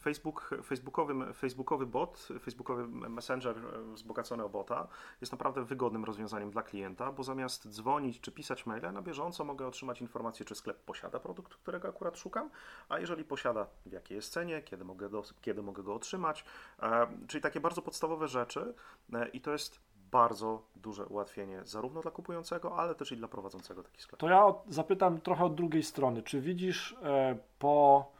Facebook, 0.00 0.50
facebookowy, 0.80 1.34
facebookowy 1.34 1.86
bot, 1.86 2.28
facebookowy 2.40 2.88
messenger 2.88 3.56
wzbogacony 3.92 4.44
o 4.44 4.48
bota 4.48 4.88
jest 5.20 5.32
naprawdę 5.32 5.64
wygodnym 5.64 6.04
rozwiązaniem 6.04 6.50
dla 6.50 6.62
klienta, 6.62 7.12
bo 7.12 7.22
zamiast 7.22 7.68
dzwonić 7.68 8.20
czy 8.20 8.32
pisać 8.32 8.66
maile, 8.66 8.92
na 8.92 9.02
bieżąco 9.02 9.44
mogę 9.44 9.66
otrzymać 9.66 10.00
informację, 10.00 10.46
czy 10.46 10.54
sklep 10.54 10.76
posiada 10.76 11.20
produkt, 11.20 11.54
którego 11.54 11.88
akurat 11.88 12.18
szukam 12.18 12.50
a 12.88 12.98
jeżeli 12.98 13.24
posiada, 13.24 13.66
w 13.86 13.92
jakiej 13.92 14.16
jest 14.16 14.32
cenie, 14.32 14.62
kiedy 14.62 14.84
mogę, 14.84 15.08
do, 15.08 15.22
kiedy 15.40 15.62
mogę 15.62 15.82
go 15.82 15.94
otrzymać, 15.94 16.44
e, 16.82 17.06
czyli 17.28 17.42
takie 17.42 17.60
bardzo 17.60 17.82
podstawowe 17.82 18.28
rzeczy 18.28 18.74
e, 19.12 19.28
i 19.28 19.40
to 19.40 19.52
jest 19.52 19.80
bardzo 20.10 20.62
duże 20.76 21.06
ułatwienie 21.06 21.60
zarówno 21.64 22.00
dla 22.00 22.10
kupującego, 22.10 22.78
ale 22.78 22.94
też 22.94 23.12
i 23.12 23.16
dla 23.16 23.28
prowadzącego 23.28 23.82
taki 23.82 24.02
sklep. 24.02 24.20
To 24.20 24.28
ja 24.28 24.54
zapytam 24.68 25.20
trochę 25.20 25.44
od 25.44 25.54
drugiej 25.54 25.82
strony. 25.82 26.22
Czy 26.22 26.40
widzisz 26.40 26.96
e, 27.02 27.38
po 27.58 28.12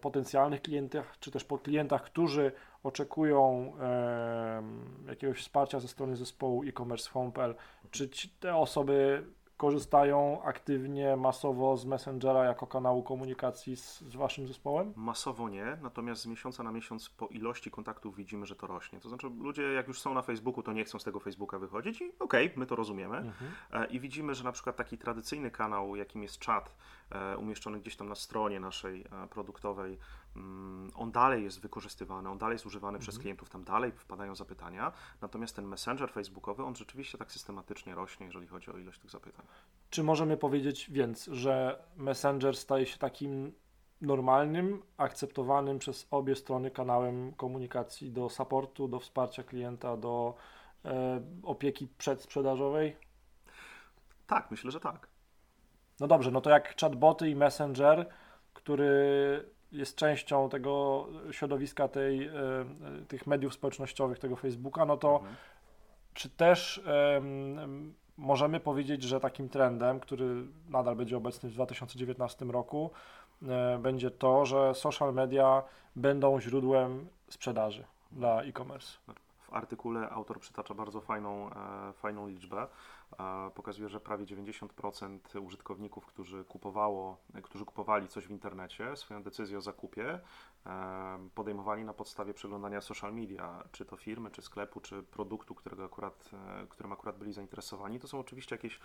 potencjalnych 0.00 0.62
klientach, 0.62 1.18
czy 1.20 1.30
też 1.30 1.44
po 1.44 1.58
klientach, 1.58 2.02
którzy 2.02 2.52
oczekują 2.82 3.72
e, 3.80 4.62
jakiegoś 5.06 5.40
wsparcia 5.40 5.80
ze 5.80 5.88
strony 5.88 6.16
zespołu 6.16 6.64
e-commerce 6.64 7.10
home.pl, 7.10 7.54
czy 7.90 8.08
te 8.40 8.56
osoby 8.56 9.24
korzystają 9.56 10.42
aktywnie, 10.42 11.16
masowo 11.16 11.76
z 11.76 11.84
Messengera 11.84 12.44
jako 12.44 12.66
kanału 12.66 13.02
komunikacji 13.02 13.76
z, 13.76 14.00
z 14.00 14.16
Waszym 14.16 14.48
zespołem? 14.48 14.92
Masowo 14.96 15.48
nie, 15.48 15.78
natomiast 15.82 16.22
z 16.22 16.26
miesiąca 16.26 16.62
na 16.62 16.72
miesiąc 16.72 17.08
po 17.08 17.26
ilości 17.26 17.70
kontaktów 17.70 18.16
widzimy, 18.16 18.46
że 18.46 18.56
to 18.56 18.66
rośnie. 18.66 19.00
To 19.00 19.08
znaczy 19.08 19.26
ludzie 19.40 19.62
jak 19.62 19.88
już 19.88 20.00
są 20.00 20.14
na 20.14 20.22
Facebooku, 20.22 20.62
to 20.62 20.72
nie 20.72 20.84
chcą 20.84 20.98
z 20.98 21.04
tego 21.04 21.20
Facebooka 21.20 21.58
wychodzić 21.58 22.00
i 22.00 22.12
okej, 22.18 22.46
okay, 22.46 22.58
my 22.58 22.66
to 22.66 22.76
rozumiemy. 22.76 23.16
Mhm. 23.16 23.50
E, 23.72 23.86
I 23.86 24.00
widzimy, 24.00 24.34
że 24.34 24.44
na 24.44 24.52
przykład 24.52 24.76
taki 24.76 24.98
tradycyjny 24.98 25.50
kanał, 25.50 25.96
jakim 25.96 26.22
jest 26.22 26.38
czat, 26.38 26.74
e, 27.03 27.03
umieszczony 27.38 27.80
gdzieś 27.80 27.96
tam 27.96 28.08
na 28.08 28.14
stronie 28.14 28.60
naszej 28.60 29.00
e, 29.00 29.28
produktowej, 29.28 29.98
mm, 30.36 30.90
on 30.94 31.12
dalej 31.12 31.44
jest 31.44 31.60
wykorzystywany, 31.60 32.28
on 32.28 32.38
dalej 32.38 32.54
jest 32.54 32.66
używany 32.66 32.96
mhm. 32.96 33.02
przez 33.02 33.18
klientów, 33.18 33.50
tam 33.50 33.64
dalej 33.64 33.92
wpadają 33.92 34.34
zapytania, 34.34 34.92
natomiast 35.20 35.56
ten 35.56 35.66
messenger 35.66 36.12
facebookowy, 36.12 36.64
on 36.64 36.76
rzeczywiście 36.76 37.18
tak 37.18 37.32
systematycznie 37.32 37.94
rośnie, 37.94 38.26
jeżeli 38.26 38.46
chodzi 38.46 38.70
o 38.70 38.78
ilość 38.78 38.98
tych 38.98 39.10
zapytań. 39.10 39.46
Czy 39.90 40.02
możemy 40.02 40.36
powiedzieć 40.36 40.90
więc, 40.90 41.24
że 41.24 41.84
Messenger 41.96 42.56
staje 42.56 42.86
się 42.86 42.98
takim 42.98 43.52
normalnym, 44.00 44.82
akceptowanym 44.96 45.78
przez 45.78 46.06
obie 46.10 46.36
strony 46.36 46.70
kanałem 46.70 47.32
komunikacji 47.32 48.10
do 48.10 48.28
supportu, 48.28 48.88
do 48.88 49.00
wsparcia 49.00 49.42
klienta, 49.42 49.96
do 49.96 50.34
e, 50.84 51.22
opieki 51.42 51.88
przedsprzedażowej? 51.98 52.96
Tak, 54.26 54.50
myślę, 54.50 54.70
że 54.70 54.80
tak. 54.80 55.13
No 56.04 56.08
dobrze, 56.08 56.30
no 56.30 56.40
to 56.40 56.50
jak 56.50 56.80
chatboty 56.80 57.30
i 57.30 57.36
Messenger, 57.36 58.06
który 58.54 58.94
jest 59.72 59.96
częścią 59.96 60.48
tego 60.48 61.06
środowiska 61.30 61.88
tej, 61.88 62.26
e, 62.26 62.32
tych 63.08 63.26
mediów 63.26 63.54
społecznościowych, 63.54 64.18
tego 64.18 64.36
Facebooka, 64.36 64.84
no 64.84 64.96
to 64.96 65.16
mhm. 65.16 65.34
czy 66.14 66.30
też 66.30 66.82
możemy 68.16 68.60
powiedzieć, 68.60 69.02
że 69.02 69.20
takim 69.20 69.48
trendem, 69.48 70.00
który 70.00 70.46
nadal 70.68 70.96
będzie 70.96 71.16
obecny 71.16 71.48
w 71.48 71.52
2019 71.52 72.44
roku, 72.44 72.90
e, 73.42 73.78
będzie 73.78 74.10
to, 74.10 74.46
że 74.46 74.74
social 74.74 75.14
media 75.14 75.62
będą 75.96 76.40
źródłem 76.40 77.08
sprzedaży 77.28 77.84
dla 78.12 78.42
e-commerce. 78.42 78.98
W 79.38 79.54
artykule 79.54 80.10
autor 80.10 80.40
przytacza 80.40 80.74
bardzo 80.74 81.00
fajną, 81.00 81.50
e, 81.50 81.92
fajną 81.92 82.28
liczbę. 82.28 82.66
Pokazuje, 83.54 83.88
że 83.88 84.00
prawie 84.00 84.26
90% 84.26 85.40
użytkowników, 85.40 86.06
którzy, 86.06 86.44
kupowało, 86.44 87.16
którzy 87.42 87.64
kupowali 87.64 88.08
coś 88.08 88.26
w 88.26 88.30
internecie, 88.30 88.96
swoją 88.96 89.22
decyzję 89.22 89.58
o 89.58 89.60
zakupie 89.60 90.20
podejmowali 91.34 91.84
na 91.84 91.92
podstawie 91.92 92.34
przeglądania 92.34 92.80
social 92.80 93.14
media, 93.14 93.64
czy 93.72 93.84
to 93.84 93.96
firmy, 93.96 94.30
czy 94.30 94.42
sklepu, 94.42 94.80
czy 94.80 95.02
produktu, 95.02 95.54
którego 95.54 95.84
akurat, 95.84 96.30
e, 96.62 96.66
którym 96.66 96.92
akurat 96.92 97.18
byli 97.18 97.32
zainteresowani. 97.32 98.00
To 98.00 98.08
są 98.08 98.20
oczywiście 98.20 98.54
jakieś, 98.54 98.80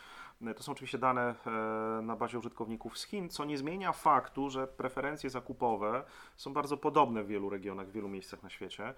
to 0.56 0.64
są 0.64 0.72
oczywiście 0.72 0.98
dane 0.98 1.36
e, 1.46 2.02
na 2.02 2.16
bazie 2.16 2.40
użytkowników 2.40 2.98
z 2.98 3.04
Chin, 3.04 3.30
co 3.30 3.46
nie 3.46 3.58
zmienia 3.58 3.92
faktu, 3.92 4.50
że 4.50 4.68
preferencje 4.68 5.30
zakupowe 5.30 6.04
są 6.38 6.54
bardzo 6.54 6.78
podobne 6.78 7.24
w 7.24 7.28
wielu 7.28 7.50
regionach, 7.50 7.88
w 7.88 7.92
wielu 7.92 8.10
miejscach 8.10 8.44
na 8.44 8.50
świecie. 8.50 8.94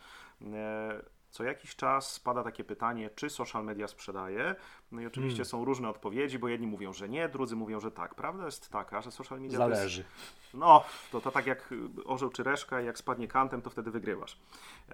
E, 1.31 1.33
co 1.33 1.43
jakiś 1.43 1.75
czas 1.75 2.13
spada 2.13 2.43
takie 2.43 2.63
pytanie, 2.63 3.09
czy 3.15 3.29
social 3.29 3.63
media 3.63 3.87
sprzedaje. 3.87 4.55
No 4.91 5.01
i 5.01 5.05
oczywiście 5.05 5.37
hmm. 5.37 5.45
są 5.45 5.65
różne 5.65 5.89
odpowiedzi, 5.89 6.39
bo 6.39 6.47
jedni 6.47 6.67
mówią, 6.67 6.93
że 6.93 7.09
nie, 7.09 7.29
drudzy 7.29 7.55
mówią, 7.55 7.79
że 7.79 7.91
tak. 7.91 8.15
Prawda 8.15 8.45
jest 8.45 8.69
taka, 8.69 9.01
że 9.01 9.11
social 9.11 9.41
media. 9.41 9.57
Zależy. 9.57 10.01
Jest, 10.01 10.53
no, 10.53 10.83
to, 11.11 11.21
to 11.21 11.31
tak 11.31 11.45
jak 11.45 11.73
orzeł 12.05 12.29
czy 12.29 12.43
reszka, 12.43 12.81
jak 12.81 12.97
spadnie 12.97 13.27
kantem, 13.27 13.61
to 13.61 13.69
wtedy 13.69 13.91
wygrywasz. 13.91 14.37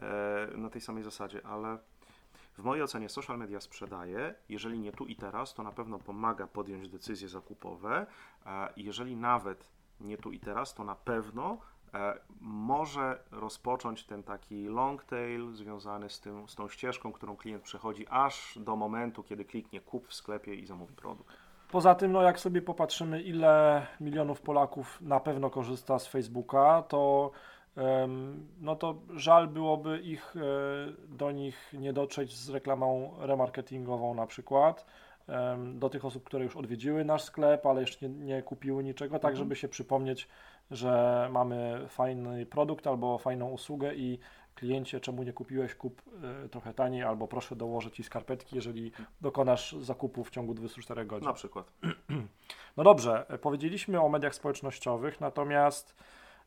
E, 0.01 0.47
na 0.57 0.69
tej 0.69 0.81
samej 0.81 1.03
zasadzie, 1.03 1.45
ale. 1.45 1.77
W 2.57 2.63
mojej 2.63 2.83
ocenie 2.83 3.09
social 3.09 3.37
media 3.37 3.61
sprzedaje, 3.61 4.35
jeżeli 4.49 4.79
nie 4.79 4.91
tu 4.91 5.05
i 5.05 5.15
teraz, 5.15 5.53
to 5.53 5.63
na 5.63 5.71
pewno 5.71 5.99
pomaga 5.99 6.47
podjąć 6.47 6.89
decyzje 6.89 7.29
zakupowe. 7.29 8.05
Jeżeli 8.77 9.15
nawet 9.15 9.69
nie 10.01 10.17
tu 10.17 10.31
i 10.31 10.39
teraz, 10.39 10.73
to 10.73 10.83
na 10.83 10.95
pewno 10.95 11.57
E, 11.76 11.76
może 12.41 13.19
rozpocząć 13.31 14.03
ten 14.03 14.23
taki 14.23 14.67
long 14.67 15.03
tail 15.03 15.53
związany 15.53 16.09
z, 16.09 16.19
tym, 16.19 16.47
z 16.47 16.55
tą 16.55 16.69
ścieżką, 16.69 17.11
którą 17.11 17.35
klient 17.35 17.63
przechodzi 17.63 18.05
aż 18.09 18.59
do 18.61 18.75
momentu, 18.75 19.23
kiedy 19.23 19.45
kliknie 19.45 19.81
kup 19.81 20.07
w 20.07 20.13
sklepie 20.13 20.55
i 20.55 20.65
zamówi 20.65 20.95
produkt. 20.95 21.33
Poza 21.71 21.95
tym, 21.95 22.11
no 22.11 22.21
jak 22.21 22.39
sobie 22.39 22.61
popatrzymy, 22.61 23.21
ile 23.21 23.85
milionów 23.99 24.41
Polaków 24.41 25.01
na 25.01 25.19
pewno 25.19 25.49
korzysta 25.49 25.99
z 25.99 26.07
Facebooka, 26.07 26.83
to 26.87 27.31
no 28.61 28.75
to 28.75 28.95
żal 29.09 29.47
byłoby 29.47 29.99
ich 29.99 30.35
e, 30.35 30.41
do 31.07 31.31
nich 31.31 31.73
nie 31.73 31.93
dotrzeć 31.93 32.37
z 32.37 32.49
reklamą 32.49 33.13
remarketingową 33.19 34.13
na 34.13 34.27
przykład 34.27 34.85
do 35.73 35.89
tych 35.89 36.05
osób, 36.05 36.23
które 36.23 36.43
już 36.43 36.55
odwiedziły 36.55 37.05
nasz 37.05 37.23
sklep, 37.23 37.65
ale 37.65 37.81
jeszcze 37.81 38.09
nie, 38.09 38.25
nie 38.25 38.41
kupiły 38.41 38.83
niczego, 38.83 39.19
tak 39.19 39.31
mhm. 39.31 39.35
żeby 39.35 39.55
się 39.55 39.67
przypomnieć, 39.67 40.27
że 40.71 41.29
mamy 41.31 41.85
fajny 41.89 42.45
produkt 42.45 42.87
albo 42.87 43.17
fajną 43.17 43.49
usługę 43.49 43.95
i 43.95 44.19
kliencie, 44.55 44.99
czemu 44.99 45.23
nie 45.23 45.33
kupiłeś, 45.33 45.75
kup 45.75 46.01
y, 46.45 46.49
trochę 46.49 46.73
taniej, 46.73 47.03
albo 47.03 47.27
proszę 47.27 47.55
dołożyć 47.55 47.95
Ci 47.95 48.03
skarpetki, 48.03 48.55
jeżeli 48.55 48.91
dokonasz 49.21 49.75
zakupu 49.79 50.23
w 50.23 50.29
ciągu 50.29 50.53
24 50.53 51.05
godzin. 51.05 51.27
Na 51.27 51.33
przykład. 51.33 51.71
No 52.77 52.83
dobrze, 52.83 53.25
powiedzieliśmy 53.41 54.01
o 54.01 54.09
mediach 54.09 54.35
społecznościowych, 54.35 55.21
natomiast 55.21 55.95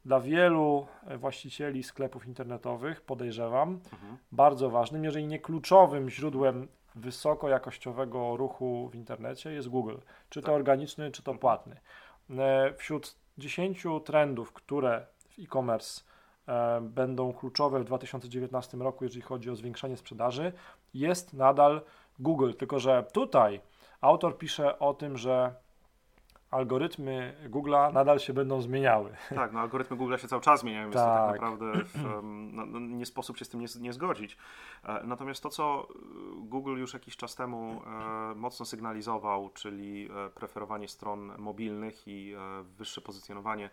dla 0.05 0.21
wielu 0.21 0.87
właścicieli 1.19 1.83
sklepów 1.83 2.27
internetowych, 2.27 3.01
podejrzewam, 3.01 3.81
mhm. 3.93 4.17
bardzo 4.33 4.71
ważnym, 4.71 5.05
jeżeli 5.05 5.27
nie 5.27 5.39
kluczowym 5.39 6.11
źródłem 6.11 6.69
wysokojakościowego 6.95 8.37
ruchu 8.37 8.89
w 8.93 8.95
internecie 8.95 9.53
jest 9.53 9.69
Google. 9.69 9.97
Czy 10.29 10.41
to 10.41 10.47
tak. 10.47 10.57
organiczny, 10.57 11.11
czy 11.11 11.23
to 11.23 11.35
płatny. 11.35 11.81
E, 12.39 12.75
wśród 12.75 13.17
10 13.41 13.85
trendów, 14.05 14.53
które 14.53 15.07
w 15.29 15.39
e-commerce 15.39 16.03
e, 16.47 16.81
będą 16.81 17.33
kluczowe 17.33 17.81
w 17.81 17.85
2019 17.85 18.77
roku, 18.77 19.05
jeżeli 19.05 19.23
chodzi 19.23 19.51
o 19.51 19.57
zwiększanie 19.57 19.97
sprzedaży, 19.97 20.53
jest 20.95 21.33
nadal 21.33 21.81
Google. 22.19 22.53
Tylko, 22.53 22.79
że 22.79 23.05
tutaj 23.13 23.61
autor 24.01 24.39
pisze 24.39 24.79
o 24.79 24.95
tym, 24.95 25.19
że 25.19 25.55
algorytmy 26.51 27.35
Google'a 27.51 27.93
nadal 27.93 28.19
się 28.19 28.33
będą 28.33 28.61
zmieniały. 28.61 29.11
Tak, 29.35 29.53
no 29.53 29.61
algorytmy 29.61 29.97
Google'a 29.97 30.17
się 30.17 30.29
cały 30.29 30.43
czas 30.43 30.61
zmieniają, 30.61 30.85
więc 30.85 30.95
tak. 30.95 31.27
to 31.27 31.33
tak 31.33 31.41
naprawdę 31.41 31.73
w, 31.95 32.21
no, 32.53 32.67
no, 32.67 32.81
nie 32.81 33.07
sposób 33.07 33.37
się 33.37 33.45
z 33.45 33.49
tym 33.49 33.61
nie, 33.61 33.67
nie, 33.81 33.93
zgodzić. 33.93 34.37
E, 34.85 35.03
natomiast 35.05 35.43
to, 35.43 35.51
co 35.51 35.89
Google 36.37 36.79
już 36.79 36.95
jakiś 36.95 37.17
czas 37.17 37.35
temu 37.35 37.83
e, 37.87 38.35
mocno 38.35 38.67
sygnalizował, 38.67 39.51
czyli 39.51 40.09
e, 40.27 40.31
preferowanie 40.31 40.89
stron 40.89 41.33
mobilnych 41.39 42.09
i 42.09 42.35
e, 42.35 42.63
wyższe 42.63 43.01
pozycjonowanie 43.01 43.65
E, 43.65 43.71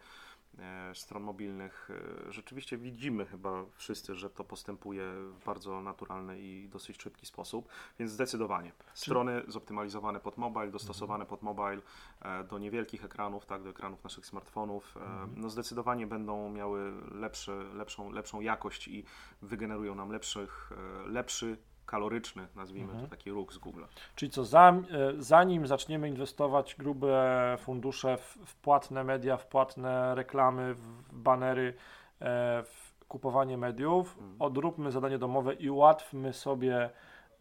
stron 0.94 1.24
mobilnych. 1.24 1.90
E, 2.28 2.32
rzeczywiście 2.34 2.78
widzimy 2.78 3.26
chyba 3.26 3.66
wszyscy, 3.76 4.16
że 4.16 4.30
to 4.30 4.44
postępuje 4.44 5.04
w 5.12 5.46
bardzo 5.46 5.82
naturalny 5.82 6.40
i 6.42 6.70
dosyć 6.70 7.02
szybki 7.02 7.26
sposób, 7.26 7.70
więc 8.00 8.12
zdecydowanie. 8.12 8.72
Strony 8.94 9.44
zoptymalizowane 9.48 10.20
pod 10.20 10.38
mobile, 10.38 10.72
dostosowane 10.72 11.26
pod 11.26 11.42
mobile 11.44 11.82
e, 12.22 12.44
do 12.44 12.58
niewielkich 12.58 13.06
ekranów, 13.06 13.46
tak, 13.46 13.64
do 13.64 13.70
ekranów 13.70 14.04
naszych 14.04 14.26
smartfonów, 14.26 14.98
mhm. 14.98 15.34
no 15.36 15.50
zdecydowanie 15.50 16.08
będą 16.08 16.50
miały 16.50 16.94
lepszy, 17.12 17.52
lepszą, 17.74 18.12
lepszą 18.12 18.42
jakość 18.42 18.88
i 18.88 19.04
wygenerują 19.42 19.96
nam 19.96 20.12
lepszych, 20.12 20.72
lepszy 21.06 21.58
kaloryczny, 21.88 22.48
nazwijmy 22.56 22.92
mhm. 22.92 23.04
to 23.04 23.12
taki 23.12 23.32
ruch 23.32 23.54
z 23.54 23.58
Google. 23.58 23.84
Czyli 24.16 24.32
co, 24.32 24.46
za, 24.46 24.70
e, 24.70 24.84
zanim 25.18 25.68
zaczniemy 25.68 26.08
inwestować 26.08 26.76
grube 26.76 27.58
fundusze 27.60 28.18
w, 28.18 28.38
w 28.46 28.56
płatne 28.56 29.04
media, 29.04 29.38
w 29.38 29.48
płatne 29.48 30.16
reklamy, 30.16 30.74
w 30.74 31.14
banery, 31.14 31.74
e, 32.22 32.64
w 32.64 32.88
kupowanie 33.08 33.58
mediów, 33.58 34.18
mhm. 34.18 34.36
odróbmy 34.40 34.92
zadanie 34.92 35.18
domowe 35.18 35.54
i 35.54 35.70
ułatwmy 35.70 36.34
sobie 36.34 36.90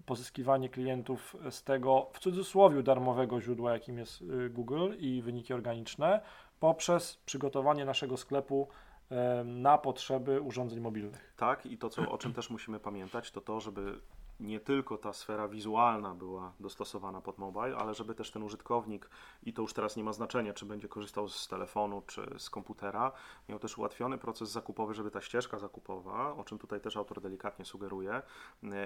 pozyskiwanie 0.06 0.68
klientów 0.68 1.36
z 1.50 1.64
tego, 1.64 2.10
w 2.12 2.18
cudzysłowie, 2.18 2.82
darmowego 2.82 3.40
źródła, 3.40 3.72
jakim 3.72 3.98
jest 3.98 4.22
y, 4.22 4.50
Google 4.50 4.92
i 4.98 5.22
wyniki 5.22 5.54
organiczne, 5.54 6.20
poprzez 6.60 7.16
przygotowanie 7.16 7.84
naszego 7.84 8.16
sklepu 8.16 8.68
e, 9.10 9.44
na 9.44 9.78
potrzeby 9.78 10.40
urządzeń 10.40 10.80
mobilnych. 10.80 11.34
Tak, 11.36 11.66
i 11.66 11.78
to, 11.78 11.88
co, 11.88 12.10
o 12.10 12.18
czym 12.18 12.32
też 12.38 12.50
musimy 12.50 12.80
pamiętać, 12.80 13.30
to 13.30 13.40
to, 13.40 13.60
żeby 13.60 14.00
nie 14.40 14.60
tylko 14.60 14.98
ta 14.98 15.12
sfera 15.12 15.48
wizualna 15.48 16.14
była 16.14 16.52
dostosowana 16.60 17.20
pod 17.20 17.38
mobile, 17.38 17.76
ale 17.76 17.94
żeby 17.94 18.14
też 18.14 18.30
ten 18.30 18.42
użytkownik, 18.42 19.10
i 19.42 19.52
to 19.52 19.62
już 19.62 19.72
teraz 19.72 19.96
nie 19.96 20.04
ma 20.04 20.12
znaczenia, 20.12 20.52
czy 20.52 20.66
będzie 20.66 20.88
korzystał 20.88 21.28
z 21.28 21.48
telefonu, 21.48 22.02
czy 22.06 22.34
z 22.38 22.50
komputera, 22.50 23.12
miał 23.48 23.58
też 23.58 23.78
ułatwiony 23.78 24.18
proces 24.18 24.50
zakupowy, 24.50 24.94
żeby 24.94 25.10
ta 25.10 25.20
ścieżka 25.20 25.58
zakupowa, 25.58 26.34
o 26.34 26.44
czym 26.44 26.58
tutaj 26.58 26.80
też 26.80 26.96
autor 26.96 27.20
delikatnie 27.20 27.64
sugeruje, 27.64 28.22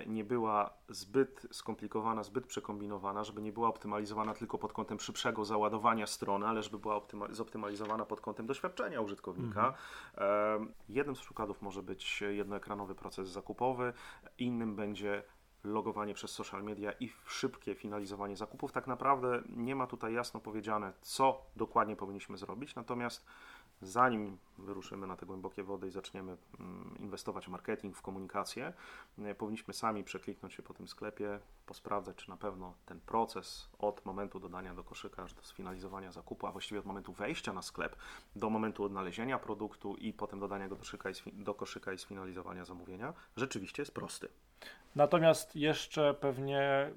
nie 0.07 0.25
była 0.25 0.71
zbyt 0.88 1.47
skomplikowana, 1.50 2.23
zbyt 2.23 2.47
przekombinowana, 2.47 3.25
żeby 3.25 3.42
nie 3.42 3.52
była 3.52 3.69
optymalizowana 3.69 4.35
tylko 4.35 4.59
pod 4.59 4.73
kątem 4.73 5.00
szybszego 5.00 5.45
załadowania 5.45 6.07
strony, 6.07 6.47
ale 6.47 6.62
żeby 6.62 6.78
była 6.78 7.00
zoptymalizowana 7.30 8.07
pod 8.07 8.21
kątem 8.21 8.47
doświadczenia 8.47 9.00
użytkownika. 9.00 9.75
Mhm. 10.14 10.75
Jednym 10.88 11.16
z 11.16 11.21
przykładów 11.21 11.62
może 11.62 11.83
być 11.83 12.21
jednoekranowy 12.21 12.95
proces 12.95 13.28
zakupowy, 13.28 13.92
innym 14.38 14.76
będzie 14.76 15.23
logowanie 15.64 16.14
przez 16.14 16.31
social 16.31 16.62
media 16.62 16.93
i 16.93 17.12
szybkie 17.26 17.75
finalizowanie 17.75 18.37
zakupów. 18.37 18.73
Tak 18.73 18.87
naprawdę 18.87 19.43
nie 19.49 19.76
ma 19.76 19.87
tutaj 19.87 20.14
jasno 20.14 20.40
powiedziane, 20.40 20.93
co 21.00 21.43
dokładnie 21.57 21.97
powinniśmy 21.97 22.37
zrobić, 22.37 22.75
natomiast 22.75 23.26
zanim 23.83 24.38
wyruszymy 24.59 25.07
na 25.07 25.17
te 25.17 25.26
głębokie 25.26 25.62
wody 25.62 25.88
i 25.88 25.90
zaczniemy 25.90 26.37
mm, 26.61 26.97
inwestować 26.99 27.47
w 27.47 27.49
marketing, 27.49 27.97
w 27.97 28.02
komunikację, 28.02 28.73
e, 29.19 29.35
powinniśmy 29.35 29.75
sami 29.75 30.05
przekliknąć 30.05 30.55
się 30.55 30.62
po 30.62 30.75
tym 30.75 30.88
sklepie, 30.88 31.40
posprawdzać, 31.67 32.17
czy 32.17 32.31
na 32.31 32.37
pewno 32.37 32.75
ten 32.87 33.00
proces 33.00 33.69
od 33.79 34.05
momentu 34.05 34.40
dodania 34.40 34.75
do 34.75 34.85
koszyka 34.85 35.23
aż 35.23 35.35
do 35.35 35.43
sfinalizowania 35.43 36.12
zakupu, 36.12 36.47
a 36.47 36.52
właściwie 36.52 36.81
od 36.81 36.87
momentu 36.87 37.12
wejścia 37.12 37.52
na 37.52 37.62
sklep 37.62 37.97
do 38.37 38.50
momentu 38.50 38.85
odnalezienia 38.85 39.38
produktu 39.38 39.97
i 39.97 40.12
potem 40.12 40.40
dodania 40.40 40.69
go 40.69 40.75
do 40.75 40.79
koszyka 40.79 41.11
i, 41.11 41.33
do 41.33 41.55
koszyka 41.55 41.93
i 41.93 41.99
sfinalizowania 41.99 42.64
zamówienia, 42.64 43.14
rzeczywiście 43.37 43.83
jest 43.83 43.95
prosty. 43.95 44.29
Natomiast 44.97 45.57
jeszcze 45.57 46.14
pewnie 46.14 46.90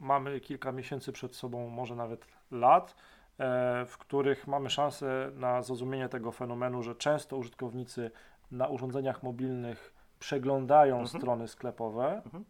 mamy 0.00 0.40
kilka 0.40 0.72
miesięcy 0.72 1.12
przed 1.12 1.36
sobą, 1.36 1.68
może 1.68 1.96
nawet 1.96 2.26
lat, 2.50 2.94
e, 3.38 3.84
w 3.86 3.98
których 3.98 4.46
mamy 4.46 4.70
szansę 4.70 5.30
na 5.34 5.62
zrozumienie 5.62 6.08
tego 6.08 6.32
fenomenu, 6.32 6.82
że 6.82 6.94
często 6.94 7.36
użytkownicy 7.36 8.10
na 8.50 8.68
urządzeniach 8.68 9.22
mobilnych 9.22 9.94
przeglądają 10.18 10.98
mhm. 11.00 11.20
strony 11.20 11.48
sklepowe, 11.48 12.22
mhm. 12.24 12.44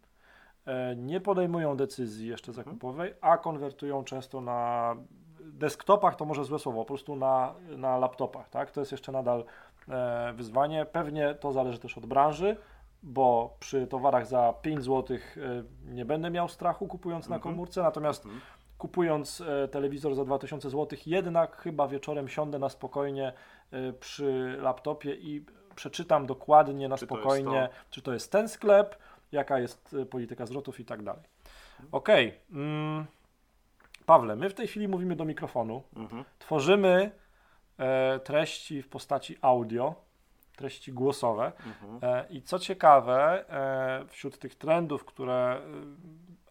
E, 0.65 0.95
nie 0.95 1.21
podejmują 1.21 1.77
decyzji 1.77 2.27
jeszcze 2.27 2.51
mhm. 2.51 2.65
zakupowej, 2.65 3.13
a 3.21 3.37
konwertują 3.37 4.03
często 4.03 4.41
na 4.41 4.95
desktopach, 5.39 6.15
to 6.15 6.25
może 6.25 6.43
złe 6.43 6.59
słowo, 6.59 6.79
po 6.79 6.85
prostu 6.85 7.15
na, 7.15 7.53
na 7.77 7.97
laptopach. 7.97 8.49
Tak? 8.49 8.71
To 8.71 8.81
jest 8.81 8.91
jeszcze 8.91 9.11
nadal 9.11 9.43
e, 9.89 10.33
wyzwanie. 10.33 10.85
Pewnie 10.85 11.35
to 11.35 11.51
zależy 11.51 11.79
też 11.79 11.97
od 11.97 12.05
branży 12.05 12.57
bo 13.03 13.57
przy 13.59 13.87
towarach 13.87 14.27
za 14.27 14.53
5 14.61 14.83
zł 14.83 15.17
e, 15.17 15.63
nie 15.85 16.05
będę 16.05 16.29
miał 16.29 16.49
strachu 16.49 16.87
kupując 16.87 17.29
na 17.29 17.35
mhm. 17.35 17.53
komórce, 17.53 17.81
natomiast 17.81 18.25
mhm. 18.25 18.41
kupując 18.77 19.41
e, 19.41 19.67
telewizor 19.67 20.15
za 20.15 20.25
2000 20.25 20.69
zł, 20.69 20.99
jednak 21.05 21.55
chyba 21.55 21.87
wieczorem 21.87 22.27
siądę 22.27 22.59
na 22.59 22.69
spokojnie 22.69 23.33
e, 23.71 23.93
przy 23.93 24.57
laptopie 24.61 25.15
i 25.15 25.45
przeczytam 25.75 26.25
dokładnie 26.25 26.87
na 26.87 26.97
czy 26.97 27.05
spokojnie, 27.05 27.69
to 27.71 27.85
czy 27.89 28.01
to 28.01 28.13
jest 28.13 28.31
ten 28.31 28.49
sklep, 28.49 28.97
jaka 29.31 29.59
jest 29.59 29.95
polityka 30.09 30.45
zwrotów 30.45 30.79
i 30.79 30.85
tak 30.85 31.03
dalej. 31.03 31.23
Mhm. 31.79 31.89
Okej. 31.91 32.27
Okay. 32.27 32.61
Mm, 32.61 33.05
Pawle, 34.05 34.35
my 34.35 34.49
w 34.49 34.53
tej 34.53 34.67
chwili 34.67 34.87
mówimy 34.87 35.15
do 35.15 35.25
mikrofonu, 35.25 35.83
Mhm. 35.95 36.23
tworzymy 36.39 37.11
e, 37.77 38.19
treści 38.19 38.81
w 38.81 38.89
postaci 38.89 39.37
audio, 39.41 39.95
treści 40.57 40.93
głosowe. 40.93 41.51
Mhm. 41.65 41.99
E, 42.01 42.25
I 42.29 42.41
co 42.41 42.59
ciekawe, 42.59 43.49
e, 43.49 44.05
wśród 44.07 44.39
tych 44.39 44.55
trendów, 44.55 45.05
które 45.05 45.33
e, 45.33 45.61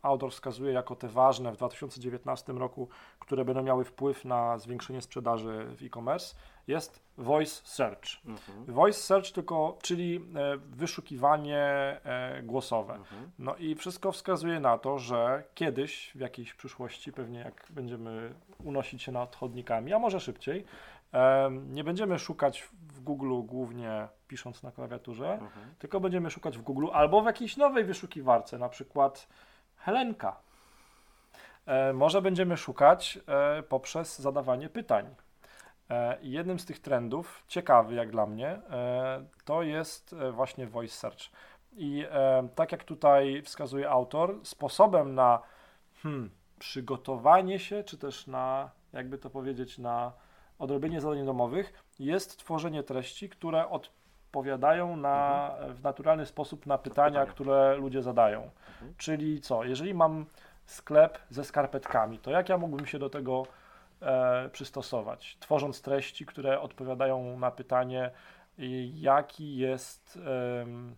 autor 0.02 0.32
wskazuje 0.32 0.72
jako 0.72 0.96
te 0.96 1.08
ważne 1.08 1.52
w 1.52 1.56
2019 1.56 2.52
roku, 2.52 2.88
które 3.18 3.44
będą 3.44 3.62
miały 3.62 3.84
wpływ 3.84 4.24
na 4.24 4.58
zwiększenie 4.58 5.02
sprzedaży 5.02 5.66
w 5.76 5.82
e-commerce, 5.82 6.36
jest 6.66 7.02
voice 7.18 7.60
search. 7.64 8.24
Mhm. 8.24 8.64
Voice 8.64 9.00
search 9.00 9.32
tylko, 9.32 9.78
czyli 9.82 10.20
wyszukiwanie 10.66 12.00
głosowe. 12.42 12.94
Mhm. 12.94 13.30
No 13.38 13.56
i 13.56 13.74
wszystko 13.74 14.12
wskazuje 14.12 14.60
na 14.60 14.78
to, 14.78 14.98
że 14.98 15.42
kiedyś, 15.54 16.12
w 16.14 16.20
jakiejś 16.20 16.54
przyszłości, 16.54 17.12
pewnie 17.12 17.38
jak 17.38 17.66
będziemy 17.70 18.34
unosić 18.64 19.02
się 19.02 19.12
nad 19.12 19.36
chodnikami, 19.36 19.92
a 19.92 19.98
może 19.98 20.20
szybciej, 20.20 20.64
nie 21.68 21.84
będziemy 21.84 22.18
szukać 22.18 22.68
Google 23.06 23.42
głównie 23.46 24.08
pisząc 24.28 24.62
na 24.62 24.70
klawiaturze, 24.72 25.32
Mhm. 25.32 25.74
tylko 25.78 26.00
będziemy 26.00 26.30
szukać 26.30 26.58
w 26.58 26.62
Google 26.62 26.86
albo 26.92 27.22
w 27.22 27.26
jakiejś 27.26 27.56
nowej 27.56 27.84
wyszukiwarce, 27.84 28.58
na 28.58 28.68
przykład 28.68 29.28
Helenka. 29.76 30.36
E, 31.66 31.92
może 31.92 32.22
będziemy 32.22 32.56
szukać 32.56 33.18
e, 33.26 33.62
poprzez 33.62 34.18
zadawanie 34.18 34.68
pytań. 34.68 35.14
E, 35.90 36.18
jednym 36.22 36.58
z 36.58 36.64
tych 36.64 36.78
trendów, 36.80 37.44
ciekawy 37.48 37.94
jak 37.94 38.10
dla 38.10 38.26
mnie, 38.26 38.48
e, 38.48 39.24
to 39.44 39.62
jest 39.62 40.12
e, 40.12 40.32
właśnie 40.32 40.66
voice 40.66 40.94
search. 40.94 41.20
I 41.72 42.04
e, 42.10 42.48
tak 42.54 42.72
jak 42.72 42.84
tutaj 42.84 43.42
wskazuje 43.42 43.90
autor, 43.90 44.40
sposobem 44.42 45.14
na 45.14 45.42
hmm, 46.02 46.30
przygotowanie 46.58 47.58
się, 47.58 47.84
czy 47.84 47.98
też 47.98 48.26
na, 48.26 48.70
jakby 48.92 49.18
to 49.18 49.30
powiedzieć, 49.30 49.78
na 49.78 50.12
odrobienie 50.58 51.00
zadań 51.00 51.26
domowych, 51.26 51.72
jest 51.98 52.38
tworzenie 52.38 52.82
treści, 52.82 53.28
które 53.28 53.68
odpowiadają 53.68 54.96
na, 54.96 55.50
w 55.68 55.82
naturalny 55.82 56.26
sposób 56.26 56.66
na 56.66 56.78
pytania, 56.78 57.26
które 57.26 57.76
ludzie 57.76 58.02
zadają. 58.02 58.42
Mhm. 58.42 58.94
Czyli 58.96 59.40
co, 59.40 59.64
jeżeli 59.64 59.94
mam 59.94 60.26
sklep 60.66 61.18
ze 61.30 61.44
skarpetkami, 61.44 62.18
to 62.18 62.30
jak 62.30 62.48
ja 62.48 62.58
mógłbym 62.58 62.86
się 62.86 62.98
do 62.98 63.10
tego 63.10 63.46
e, 64.02 64.48
przystosować, 64.48 65.36
tworząc 65.40 65.82
treści, 65.82 66.26
które 66.26 66.60
odpowiadają 66.60 67.38
na 67.38 67.50
pytanie, 67.50 68.10
jaki 68.94 69.56
jest, 69.56 70.18
em, 70.62 70.96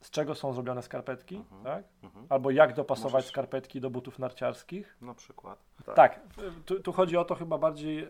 z 0.00 0.10
czego 0.10 0.34
są 0.34 0.52
zrobione 0.52 0.82
skarpetki, 0.82 1.36
Mhm. 1.36 1.64
tak? 1.64 1.84
Mhm. 2.02 2.26
Albo 2.28 2.50
jak 2.50 2.74
dopasować 2.74 3.12
Możesz- 3.12 3.28
skarpetki 3.28 3.80
do 3.80 3.90
butów 3.90 4.18
narciarskich. 4.18 4.96
Na 5.00 5.14
przykład. 5.14 5.58
Tak, 5.94 6.20
tu, 6.66 6.80
tu 6.80 6.92
chodzi 6.92 7.16
o 7.16 7.24
to 7.24 7.34
chyba 7.34 7.58
bardziej, 7.58 7.98
e, 8.04 8.08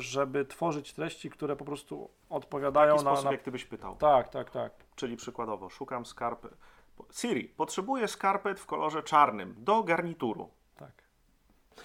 żeby 0.00 0.44
tworzyć 0.44 0.92
treści, 0.92 1.30
które 1.30 1.56
po 1.56 1.64
prostu 1.64 2.10
odpowiadają 2.30 2.92
taki 2.94 3.04
na, 3.04 3.10
sposób, 3.10 3.24
na... 3.24 3.32
jak 3.32 3.42
ty 3.42 3.50
byś 3.50 3.64
pytał. 3.64 3.96
Tak, 3.96 4.28
tak, 4.28 4.50
tak. 4.50 4.72
Czyli 4.96 5.16
przykładowo, 5.16 5.68
szukam 5.68 6.06
skarpet. 6.06 6.52
Siri, 7.12 7.44
potrzebuję 7.44 8.08
skarpet 8.08 8.60
w 8.60 8.66
kolorze 8.66 9.02
czarnym 9.02 9.54
do 9.58 9.82
garnituru. 9.82 10.48
tak. 10.76 10.90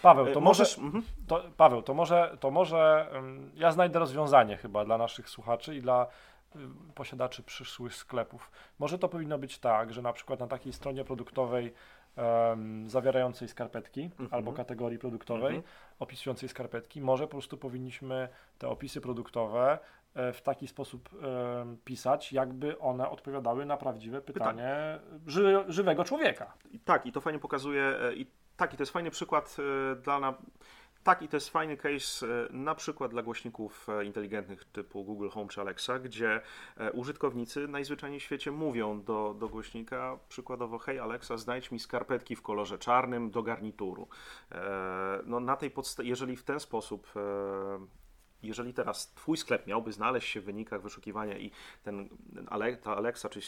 Paweł, 0.01 0.25
E, 0.27 0.32
to 0.32 0.42
może, 0.42 0.63
możesz. 0.63 0.77
Mhm. 0.77 1.04
to, 1.27 1.44
Paweł, 1.58 1.82
to 1.82 1.94
może, 1.94 2.38
to 2.39 2.51
może 2.51 3.10
ym, 3.16 3.51
ja 3.56 3.72
znajdę 3.72 4.00
rozwiązanie 4.00 4.58
chyba 4.58 4.86
dla 4.86 4.98
naszych 4.98 5.30
słuchaczy 5.30 5.75
i 5.75 5.82
dla 5.82 6.08
posiadaczy 6.96 7.44
przyszłych 7.44 7.96
sklepów. 7.96 8.51
Może 8.80 9.00
to 9.00 9.10
powinno 9.10 9.38
być 9.38 9.60
tak, 9.60 9.94
że 9.94 10.01
na 10.01 10.13
przykład 10.13 10.39
na 10.39 10.48
takiej 10.48 10.74
stronie 10.74 11.04
produktowej 11.04 11.74
em, 12.16 12.89
zawierającej 12.89 13.48
skarpetki 13.48 14.04
Mhm. 14.04 14.30
albo 14.32 14.54
kategorii 14.54 15.00
produktowej 15.00 15.56
Mhm. 15.56 15.74
opisującej 16.00 16.50
skarpetki, 16.50 17.01
może 17.01 17.24
po 17.24 17.32
prostu 17.32 17.58
powinniśmy 17.58 18.30
te 18.58 18.68
opisy 18.70 19.01
produktowe 19.01 19.80
e, 20.16 20.34
w 20.34 20.42
taki 20.42 20.68
sposób 20.68 21.10
em, 21.62 21.77
pisać, 21.86 22.34
jakby 22.34 22.80
one 22.80 23.10
odpowiadały 23.10 23.66
na 23.66 23.77
prawdziwe 23.77 24.22
pytanie 24.22 24.75
ży, 25.27 25.63
żywego 25.68 26.04
człowieka. 26.04 26.54
I 26.72 26.80
tak, 26.80 27.06
i 27.06 27.12
to 27.12 27.22
fajnie 27.22 27.39
pokazuje. 27.39 27.84
e, 27.84 28.13
I 28.13 28.27
tak, 28.58 28.74
i 28.74 28.77
to 28.77 28.82
jest 28.82 28.92
fajny 28.94 29.12
przykład 29.12 29.58
e, 29.92 29.96
dla. 29.96 30.20
Na, 30.20 30.34
tak, 31.04 31.22
i 31.22 31.27
to 31.27 31.38
jest 31.38 31.50
fajny 31.50 31.77
case 31.77 32.27
e, 32.27 32.54
na 32.54 32.75
przykład 32.75 33.12
dla 33.12 33.24
głośników 33.24 33.89
e, 33.89 34.06
inteligentnych 34.06 34.66
typu 34.66 35.04
Google 35.04 35.29
Home 35.29 35.50
czy 35.50 35.62
Alexa, 35.62 36.00
gdzie 36.00 36.42
e, 36.77 36.92
użytkownicy 36.92 37.68
najzwyczajniej 37.68 38.20
w 38.20 38.24
świecie 38.24 38.51
mówią 38.51 39.03
do, 39.03 39.36
do 39.40 39.50
głośnika 39.50 40.20
przykładowo: 40.29 40.77
Hej 40.77 41.00
Alexa, 41.00 41.38
znajdź 41.38 41.72
mi 41.72 41.79
skarpetki 41.79 42.36
w 42.36 42.42
kolorze 42.42 42.79
czarnym 42.79 43.31
do 43.31 43.44
garnituru. 43.44 44.07
No, 45.25 45.40
na 45.40 45.55
tej 45.55 45.72
jeżeli 46.03 46.38
w 46.38 46.44
ten 46.44 46.60
sposób. 46.60 47.07
Jeżeli 48.44 48.74
teraz 48.74 49.14
Twój 49.14 49.38
sklep 49.38 49.68
miałby 49.68 49.92
znaleźć 49.92 50.29
się 50.29 50.42
w 50.42 50.44
wynikach 50.44 50.81
wyszukiwania 50.81 51.38
i 51.38 51.51
ten, 51.83 52.10
ta 52.81 52.96
Alexa, 52.96 53.29
czy 53.29 53.40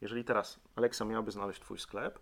jeżeli 0.00 0.24
teraz 0.24 0.60
Alexa 0.76 1.04
miałaby 1.04 1.30
znaleźć 1.30 1.60
Twój 1.60 1.78
sklep, 1.78 2.18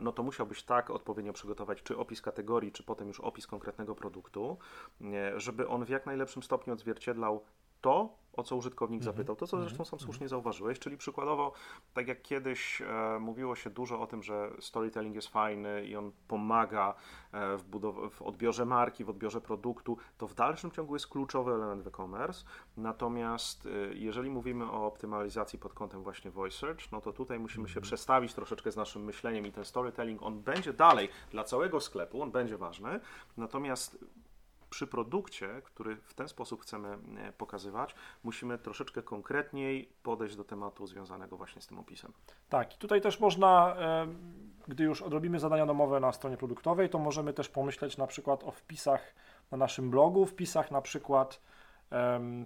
no 0.00 0.12
to 0.12 0.22
musiałbyś 0.22 0.62
tak 0.62 0.90
odpowiednio 0.90 1.32
przygotować 1.32 1.82
czy 1.82 1.98
opis 1.98 2.22
kategorii, 2.22 2.72
czy 2.72 2.82
potem 2.82 3.08
już 3.08 3.20
opis 3.20 3.46
konkretnego 3.46 3.94
produktu, 3.94 4.58
nie, 5.00 5.40
żeby 5.40 5.68
on 5.68 5.84
w 5.84 5.88
jak 5.88 6.06
najlepszym 6.06 6.42
stopniu 6.42 6.72
odzwierciedlał 6.72 7.44
to, 7.80 8.23
o 8.36 8.42
co 8.42 8.56
użytkownik 8.56 9.00
Mhm. 9.00 9.14
zapytał. 9.16 9.36
To, 9.36 9.46
co 9.46 9.60
zresztą 9.60 9.84
sam 9.84 9.98
słusznie 10.00 10.28
zauważyłeś, 10.28 10.78
czyli 10.78 10.96
przykładowo, 10.96 11.52
tak 11.94 12.08
jak 12.08 12.22
kiedyś 12.22 12.82
e, 12.82 13.18
mówiło 13.20 13.56
się 13.56 13.70
dużo 13.70 14.00
o 14.00 14.06
tym, 14.06 14.22
że 14.22 14.50
storytelling 14.60 15.14
jest 15.14 15.28
fajny 15.28 15.86
i 15.86 15.96
on 15.96 16.12
pomaga 16.28 16.94
e, 17.32 17.56
w, 17.56 17.64
w 18.10 18.22
odbiorze 18.22 18.64
marki, 18.64 19.04
w 19.04 19.10
odbiorze 19.10 19.40
produktu, 19.40 19.96
to 20.18 20.26
w 20.26 20.34
dalszym 20.34 20.70
ciągu 20.70 20.94
jest 20.94 21.06
kluczowy 21.08 21.52
element 21.52 21.82
w 21.82 21.86
e-commerce. 21.86 22.44
Natomiast 22.76 23.66
e, 23.66 23.70
jeżeli 23.94 24.30
mówimy 24.30 24.70
o 24.70 24.86
optymalizacji 24.86 25.58
pod 25.58 25.74
kątem 25.74 26.02
właśnie 26.02 26.30
voice 26.30 26.58
search, 26.58 26.92
no 26.92 27.00
to 27.00 27.12
tutaj 27.12 27.38
musimy 27.38 27.68
się 27.68 27.80
przestawić 27.80 28.34
troszeczkę 28.34 28.72
z 28.72 28.76
naszym 28.76 29.04
myśleniem 29.04 29.46
i 29.46 29.52
ten 29.52 29.64
storytelling, 29.64 30.22
on 30.22 30.40
będzie 30.42 30.72
dalej 30.72 31.08
dla 31.30 31.44
całego 31.44 31.80
sklepu, 31.80 32.22
on 32.22 32.30
będzie 32.30 32.56
ważny, 32.58 33.00
natomiast 33.36 34.04
przy 34.74 34.86
produkcie, 34.86 35.48
który 35.64 35.96
w 35.96 36.14
ten 36.14 36.28
sposób 36.28 36.62
chcemy 36.62 36.88
e, 36.88 37.32
pokazywać, 37.32 37.94
musimy 38.24 38.58
troszeczkę 38.58 39.02
konkretniej 39.02 39.88
podejść 40.02 40.36
do 40.36 40.44
tematu 40.44 40.86
związanego 40.86 41.36
właśnie 41.36 41.62
z 41.62 41.66
tym 41.66 41.78
opisem. 41.78 42.12
Tak, 42.48 42.74
i 42.74 42.78
tutaj 42.78 43.00
też 43.00 43.20
można, 43.20 43.74
em, 43.74 44.18
gdy 44.68 44.84
już 44.84 45.02
odrobimy 45.02 45.38
zadania 45.38 45.66
domowe 45.66 46.00
na 46.00 46.12
stronie 46.12 46.36
produktowej, 46.36 46.90
to 46.90 46.98
możemy 46.98 47.32
też 47.32 47.48
pomyśleć 47.48 47.96
na 47.96 48.06
przykład 48.06 48.44
o 48.44 48.50
wpisach 48.50 49.14
na 49.50 49.58
naszym 49.58 49.90
blogu, 49.90 50.26
wpisach 50.26 50.70
na 50.70 50.80
przykład 50.80 51.40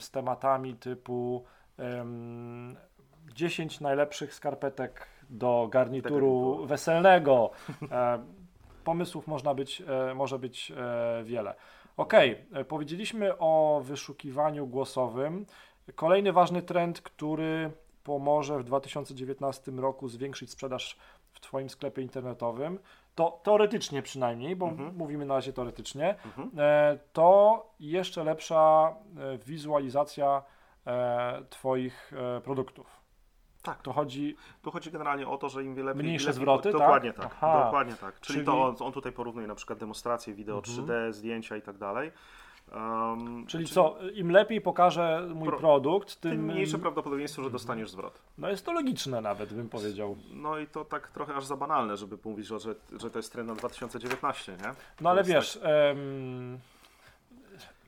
z 0.01 0.11
tematami 0.11 0.75
typu 0.75 1.45
em, 1.79 2.77
10 3.35 3.81
najlepszych 3.81 4.35
skarpetek 4.35 5.07
do 5.31 5.69
garnituru 5.71 6.67
weselnego. 6.67 7.51
E, 7.91 8.19
pomysłów 8.85 9.27
można 9.27 9.55
być, 9.55 9.83
e, 10.11 10.15
może 10.15 10.39
być 10.39 10.71
e, 10.77 11.25
wiele. 11.25 11.55
Okej, 11.99 12.47
e, 12.53 12.65
powiedzieliśmy 12.65 13.39
o 13.39 13.81
wyszukiwaniu 13.85 14.67
głosowym. 14.67 15.47
Kolejny 15.95 16.33
ważny 16.33 16.63
trend, 16.63 17.01
który 17.01 17.71
pomoże 18.05 18.59
w 18.59 18.65
2019 18.65 19.79
roku 19.79 20.09
zwiększyć 20.09 20.51
sprzedaż 20.51 20.97
w 21.33 21.41
Twoim 21.41 21.69
sklepie 21.71 22.03
internetowym, 22.03 22.79
to 23.15 23.41
teoretycznie 23.43 24.03
przynajmniej, 24.03 24.57
bo 24.57 24.67
Mhm. 24.69 24.97
mówimy 24.97 25.27
na 25.27 25.35
razie 25.35 25.53
teoretycznie, 25.53 26.15
Mhm. 26.25 26.51
e, 26.59 26.99
to 27.13 27.67
jeszcze 27.81 28.25
lepsza 28.25 28.95
e, 29.35 29.39
wizualizacja 29.39 30.43
Twoich 31.51 32.13
produktów. 32.45 33.01
Tak. 33.69 33.83
To 33.83 33.93
chodzi, 33.93 34.37
Tu 34.63 34.71
chodzi 34.71 34.91
generalnie 34.91 35.29
o 35.29 35.39
to, 35.39 35.49
że 35.49 35.65
im 35.65 35.77
lepiej. 35.85 36.03
Mniejsze 36.05 36.27
lepiej, 36.27 36.41
zwroty, 36.43 36.63
tak? 36.73 36.81
Dokładnie 36.81 37.13
tak. 37.13 37.27
Aha. 37.27 37.65
Dokładnie 37.65 37.95
tak. 37.95 38.21
Czyli, 38.21 38.35
Czyli- 38.37 38.47
to 38.47 38.63
on, 38.69 38.75
on 38.81 38.93
tutaj 38.93 39.13
porównuje 39.13 39.47
na 39.47 39.55
przykład 39.55 39.79
demonstrację 39.79 40.35
wideo 40.35 40.57
Mhm. 40.59 40.77
3D, 40.87 41.13
zdjęcia 41.13 41.57
i 41.57 41.63
tak 41.63 41.79
dalej. 41.79 42.13
Um, 42.75 43.47
czyli 43.47 43.67
co, 43.67 43.97
im 44.15 44.31
lepiej 44.31 44.61
pokażę 44.61 45.29
mój 45.35 45.49
Pro- 45.49 45.59
produkt, 45.59 46.21
tym, 46.21 46.31
Tym 46.33 46.45
mniejsze 46.45 46.79
prawdopodobieństwo, 46.79 47.43
że 47.43 47.51
dostaniesz 47.51 47.91
zwrot. 47.91 48.23
No 48.39 48.49
jest 48.49 48.67
to 48.67 48.73
logiczne 48.73 49.21
nawet, 49.21 49.53
bym 49.55 49.69
powiedział. 49.69 50.17
No 50.33 50.59
i 50.59 50.67
to 50.67 50.85
tak 50.85 51.09
trochę 51.09 51.35
aż 51.35 51.45
za 51.45 51.57
banalne, 51.57 51.97
żeby 51.97 52.19
mówić, 52.25 52.47
że, 52.47 52.59
że, 53.01 53.11
to 53.11 53.19
jest 53.19 53.33
trend 53.33 53.49
na 53.49 53.55
2019, 53.55 54.53
nie? 54.53 54.73
No 55.01 55.11
ale 55.11 55.25
wiesz, 55.25 55.59
em, 55.63 56.59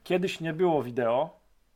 kiedyś 0.03 0.39
nie 0.39 0.53
było 0.53 0.83
wideo 0.83 1.29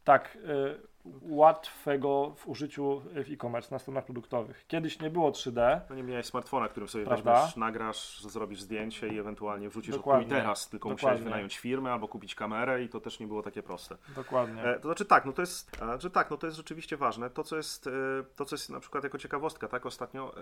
tak 0.04 0.36
y, 0.36 0.95
łatwego 1.22 2.34
w 2.38 2.48
użyciu 2.48 3.02
w 3.26 3.32
e-commerce 3.32 3.76
na 3.76 3.80
stronach 3.80 4.06
produktowych. 4.06 4.66
Kiedyś 4.68 5.00
nie 5.00 5.10
było 5.10 5.32
3D. 5.32 5.80
No 5.90 5.96
nie 5.96 6.04
miałeś 6.04 6.26
smartfona, 6.26 6.68
którym 6.68 6.90
sobie 6.90 7.06
Prawda? 7.06 7.34
weźmiesz, 7.34 7.56
nagrasz, 7.56 8.22
zrobisz 8.22 8.62
zdjęcie 8.62 9.08
i 9.08 9.20
ewentualnie 9.20 9.70
wrzucisz 9.70 9.96
Dokładnie. 9.96 10.30
teraz, 10.30 10.70
tylko 10.70 10.90
Dokładnie. 10.90 11.08
musiałeś 11.10 11.22
wynająć 11.24 11.58
firmę 11.58 11.92
albo 11.92 12.08
kupić 12.08 12.36
kamerę 12.36 12.84
i 12.84 12.90
to 12.90 13.00
też 13.00 13.20
nie 13.20 13.28
było 13.28 13.44
takie 13.44 13.64
proste. 13.64 13.98
Dokładnie. 14.16 14.64
E, 14.64 14.80
To 14.80 14.88
znaczy 14.88 15.06
tak, 15.06 15.26
no 15.26 15.32
to 15.34 15.42
jest, 15.42 15.72
że 16.00 16.10
tak, 16.12 16.32
no 16.32 16.38
to 16.38 16.48
jest 16.48 16.58
rzeczywiście 16.58 16.98
ważne. 16.98 17.30
To 17.30 17.44
co 17.44 17.58
jest, 17.58 17.88
e, 17.88 17.92
to 18.36 18.46
co 18.46 18.56
jest 18.56 18.70
na 18.70 18.80
przykład 18.80 19.04
jako 19.04 19.18
ciekawostka, 19.18 19.68
tak 19.68 19.86
ostatnio, 19.86 20.36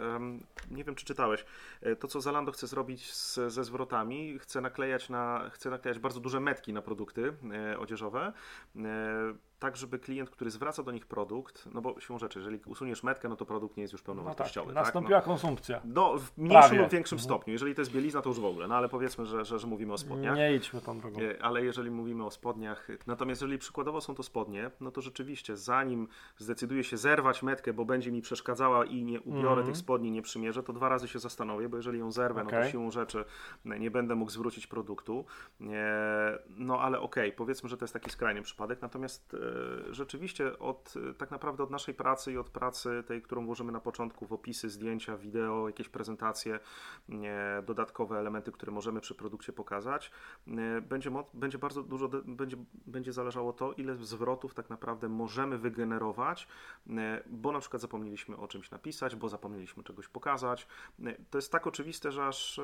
nie 0.71 0.83
wiem 0.83 0.95
czy 0.95 1.05
czytałeś, 1.05 1.45
e, 1.81 1.95
to 1.95 2.07
co 2.07 2.21
Zalando 2.21 2.51
chce 2.51 2.67
zrobić 2.67 3.13
z, 3.13 3.39
ze 3.53 3.63
zwrotami, 3.63 4.39
chce 4.39 4.61
naklejać 4.61 5.09
na, 5.09 5.49
chce 5.49 5.69
naklejać 5.69 5.99
bardzo 5.99 6.19
duże 6.19 6.39
metki 6.39 6.73
na 6.73 6.81
produkty 6.81 7.33
e, 7.71 7.79
odzieżowe, 7.79 8.33
tak 9.63 9.77
żeby 9.77 9.99
klient, 9.99 10.29
który 10.29 10.51
zwraca 10.51 10.83
do 10.83 10.91
nich 10.91 11.05
produkt, 11.05 11.69
no 11.73 11.81
bo 11.81 11.99
siłą 11.99 12.19
rzeczy, 12.19 12.39
jeżeli 12.39 12.59
usuniesz 12.65 13.03
metkę, 13.03 13.29
no 13.29 13.35
to 13.35 13.45
produkt 13.45 13.77
nie 13.77 13.81
jest 13.81 13.93
już 13.93 14.01
no 14.01 14.05
tak, 14.05 14.15
pełnowartościowy. 14.15 14.73
tak? 14.73 14.83
nastąpiła 14.83 15.21
konsumpcja. 15.21 15.81
No, 15.85 16.17
w 16.19 16.37
mniejszym 16.37 16.61
Prawie. 16.69 16.81
lub 16.81 16.91
większym 16.91 17.19
stopniu. 17.19 17.53
Jeżeli 17.53 17.75
to 17.75 17.81
jest 17.81 17.91
bielizna, 17.91 18.21
to 18.21 18.29
już 18.29 18.39
w 18.39 18.45
ogóle, 18.45 18.67
no 18.67 18.75
ale 18.75 18.89
powiedzmy, 18.89 19.25
że, 19.25 19.45
że, 19.45 19.59
że 19.59 19.67
mówimy 19.67 19.93
o 19.93 19.97
spodniach. 19.97 20.35
Nie 20.37 20.55
idźmy 20.55 20.81
tą 20.81 20.99
drogą. 20.99 21.19
E, 21.21 21.43
Ale 21.43 21.63
jeżeli 21.63 21.91
mówimy 21.91 22.25
o 22.25 22.31
spodniach, 22.31 22.87
natomiast 23.07 23.41
jeżeli 23.41 23.57
przykładowo 23.59 24.01
są 24.01 24.15
to 24.15 24.23
spodnie, 24.23 24.71
no 24.81 24.91
to 24.91 25.01
rzeczywiście 25.01 25.57
zanim 25.57 26.07
zdecyduję 26.37 26.83
się 26.83 26.97
zerwać 26.97 27.43
metkę, 27.43 27.73
bo 27.73 27.85
będzie 27.85 28.11
mi 28.11 28.21
przeszkadzała 28.21 28.85
i 28.85 29.03
nie 29.03 29.21
ubiorę 29.21 29.47
Mhm. 29.49 29.67
tych 29.67 29.77
spodni, 29.77 30.11
nie 30.11 30.21
przymierzę, 30.21 30.63
to 30.63 30.73
dwa 30.73 30.89
razy 30.89 31.07
się 31.07 31.19
zastanowię, 31.19 31.69
bo 31.69 31.77
jeżeli 31.77 31.99
ją 31.99 32.11
zerwę, 32.11 32.43
no 32.43 32.49
to 32.49 32.69
siłą 32.69 32.91
rzeczy 32.91 33.25
nie 33.65 33.91
będę 33.91 34.15
mógł 34.15 34.31
zwrócić 34.31 34.67
produktu. 34.67 35.25
E, 35.61 36.39
No 36.57 36.79
ale 36.79 36.99
okej, 36.99 37.31
powiedzmy, 37.31 37.69
że 37.69 37.77
to 37.77 37.83
jest 37.85 37.93
taki 37.93 38.09
skrajny 38.09 38.41
przypadek, 38.41 38.81
natomiast 38.81 39.33
e, 39.33 39.37
rzeczywiście 39.89 40.59
od, 40.59 40.93
tak 41.17 41.31
naprawdę 41.31 41.63
od 41.63 41.71
naszej 41.71 41.93
pracy 41.93 42.31
i 42.31 42.37
od 42.37 42.49
pracy 42.49 43.03
tej, 43.07 43.21
którą 43.21 43.45
włożymy 43.45 43.71
na 43.71 43.79
początku 43.79 44.25
w 44.25 44.33
opisy, 44.33 44.69
zdjęcia, 44.69 45.17
wideo, 45.17 45.67
jakieś 45.67 45.89
prezentacje, 45.89 46.59
dodatkowe 47.63 48.19
elementy, 48.19 48.51
które 48.51 48.71
możemy 48.71 49.01
przy 49.01 49.15
produkcie 49.15 49.53
pokazać, 49.53 50.11
będzie, 50.81 51.11
będzie 51.33 51.57
bardzo 51.57 51.83
dużo, 51.83 52.09
będzie, 52.25 52.57
będzie 52.85 53.13
zależało 53.13 53.53
to, 53.53 53.73
ile 53.73 53.95
zwrotów 53.95 54.53
tak 54.53 54.69
naprawdę 54.69 55.09
możemy 55.09 55.57
wygenerować, 55.57 56.47
bo 57.27 57.51
na 57.51 57.59
przykład 57.59 57.81
zapomnieliśmy 57.81 58.37
o 58.37 58.47
czymś 58.47 58.71
napisać, 58.71 59.15
bo 59.15 59.29
zapomnieliśmy 59.29 59.83
czegoś 59.83 60.07
pokazać. 60.07 60.67
To 61.29 61.37
jest 61.37 61.51
tak 61.51 61.67
oczywiste, 61.67 62.11
że 62.11 62.27
aż, 62.27 62.61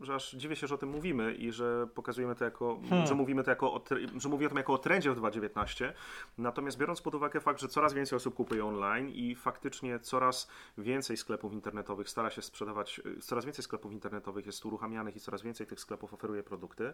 że 0.00 0.14
aż 0.14 0.32
dziwię 0.32 0.56
się, 0.56 0.66
że 0.66 0.74
o 0.74 0.78
tym 0.78 0.88
mówimy 0.88 1.34
i 1.34 1.52
że 1.52 1.86
pokazujemy 1.94 2.34
to 2.34 2.44
jako, 2.44 2.80
Hmm. 2.88 3.06
że 3.06 3.14
mówimy 3.14 3.44
to 3.44 3.50
jako, 3.50 3.74
o, 3.74 3.84
że 4.16 4.28
mówię 4.28 4.46
o 4.46 4.48
tym 4.48 4.58
jako 4.58 4.72
o 4.72 4.78
trendzie 4.78 5.10
w 5.10 5.16
2019. 5.16 5.94
Natomiast 6.38 6.78
biorąc 6.78 7.00
pod 7.00 7.14
uwagę 7.14 7.40
fakt, 7.40 7.60
że 7.60 7.68
coraz 7.68 7.92
więcej 7.92 8.16
osób 8.16 8.34
kupuje 8.34 8.66
online 8.66 9.08
i 9.08 9.34
faktycznie 9.34 9.98
coraz 9.98 10.50
więcej 10.78 11.16
sklepów 11.16 11.52
internetowych 11.52 12.08
stara 12.08 12.30
się 12.30 12.42
sprzedawać, 12.42 13.00
y, 13.06 13.20
coraz 13.20 13.44
więcej 13.44 13.62
sklepów 13.62 13.92
internetowych 13.92 14.46
jest 14.46 14.66
uruchamianych 14.66 15.16
i 15.16 15.20
coraz 15.20 15.42
więcej 15.42 15.66
tych 15.66 15.80
sklepów 15.80 16.14
oferuje 16.14 16.42
produkty, 16.42 16.92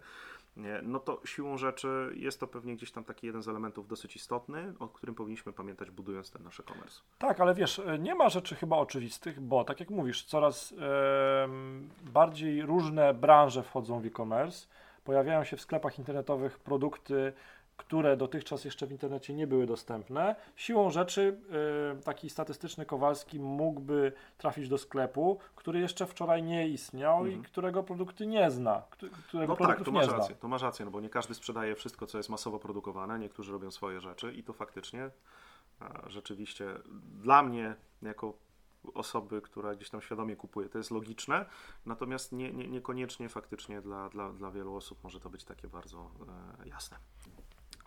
no 0.83 1.01
to 1.01 1.21
siłą 1.25 1.59
rzeczy 1.59 2.13
jest 2.15 2.41
to 2.41 2.47
pewnie 2.47 2.77
gdzieś 2.77 2.93
tam 2.93 3.05
taki 3.05 3.27
jeden 3.27 3.43
z 3.43 3.49
elementów 3.49 3.89
dosyć 3.89 4.17
istotny, 4.17 4.75
o 4.79 4.89
którym 4.89 5.15
powinniśmy 5.15 5.53
pamiętać 5.53 5.91
budując 5.91 6.31
ten 6.31 6.43
nasz 6.43 6.61
e-commerce. 6.61 7.01
Tak, 7.19 7.41
ale 7.41 7.55
wiesz, 7.55 7.79
e, 7.79 7.99
nie 7.99 8.15
ma 8.15 8.29
rzeczy 8.29 8.55
chyba 8.55 8.77
oczywistych, 8.77 9.41
bo 9.41 9.65
tak 9.65 9.81
jak 9.81 9.91
mówisz, 9.91 10.25
coraz 10.25 10.75
em, 11.43 11.89
bardziej 12.13 12.63
różne 12.63 13.15
branże 13.15 13.63
wchodzą 13.63 14.01
w 14.01 14.07
e-commerce. 14.07 14.67
Pojawiają 15.05 15.45
się 15.45 15.57
w 15.57 15.61
sklepach 15.61 15.99
internetowych 15.99 16.59
produkty, 16.59 17.33
które 17.81 18.17
dotychczas 18.17 18.65
jeszcze 18.65 18.87
w 18.87 18.93
internecie 18.93 19.35
nie 19.35 19.47
były 19.47 19.67
dostępne. 19.67 20.37
Siłą 20.57 20.91
rzeczy 20.91 21.41
e, 21.99 22.03
taki 22.03 22.31
statystyczny 22.31 22.87
Kowalski 22.87 23.41
mógłby 23.41 24.13
trafić 24.39 24.69
do 24.69 24.79
sklepu, 24.79 25.39
który 25.57 25.81
jeszcze 25.81 26.07
wczoraj 26.07 26.43
nie 26.43 26.69
istniał 26.69 27.27
i 27.27 27.39
którego 27.43 27.83
produkty 27.83 28.27
nie 28.27 28.51
zna, 28.51 28.83
któ- 28.91 29.11
którego 29.11 29.53
Mhm. 29.53 29.69
No 29.71 29.77
tak, 29.77 29.85
to 29.85 29.93
masz 29.93 30.07
zna. 30.07 30.17
rację, 30.17 30.35
to 30.35 30.49
masz 30.49 30.63
rację, 30.63 30.85
no 30.85 30.91
bo 30.91 31.01
nie 31.01 31.09
każdy 31.11 31.35
sprzedaje 31.35 31.75
wszystko, 31.75 32.07
co 32.07 32.19
jest 32.19 32.29
masowo 32.31 32.59
produkowane, 32.59 33.19
niektórzy 33.19 33.53
robią 33.53 33.71
swoje 33.71 34.01
rzeczy 34.01 34.33
i 34.33 34.43
to 34.43 34.53
faktycznie 34.53 35.11
a, 35.81 36.09
rzeczywiście 36.11 36.67
dla 37.23 37.43
mnie, 37.43 37.75
jako 38.03 38.33
osoby, 38.95 39.43
która 39.43 39.75
gdzieś 39.75 39.91
tam 39.91 40.01
świadomie 40.01 40.37
kupuje, 40.37 40.69
to 40.69 40.79
jest 40.79 40.91
logiczne, 40.91 41.47
natomiast 41.87 42.33
nie, 42.33 42.53
nie, 42.53 42.69
niekoniecznie 42.69 43.29
faktycznie 43.29 43.81
dla, 43.81 44.09
dla, 44.09 44.33
dla 44.33 44.51
wielu 44.51 44.75
osób 44.77 45.05
może 45.05 45.21
to 45.21 45.31
być 45.31 45.45
takie 45.45 45.69
bardzo 45.69 46.11
e, 46.65 46.69
jasne. 46.69 46.97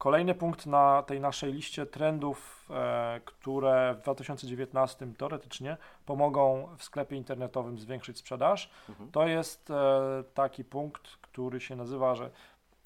Kolejny 0.03 0.35
punkt 0.35 0.65
na 0.65 1.03
tej 1.03 1.19
naszej 1.19 1.53
liście 1.53 1.85
trendów, 1.85 2.67
e, 2.69 3.21
które 3.25 3.95
w 3.99 4.01
2019 4.01 5.13
teoretycznie 5.17 5.77
pomogą 6.05 6.67
w 6.77 6.83
sklepie 6.83 7.15
internetowym 7.15 7.79
zwiększyć 7.79 8.17
sprzedaż, 8.17 8.69
Mhm. 8.89 9.11
to 9.11 9.27
jest 9.27 9.69
e, 9.71 9.73
taki 10.33 10.63
punkt, 10.63 11.07
który 11.21 11.59
się 11.61 11.75
nazywa, 11.75 12.15
że 12.15 12.29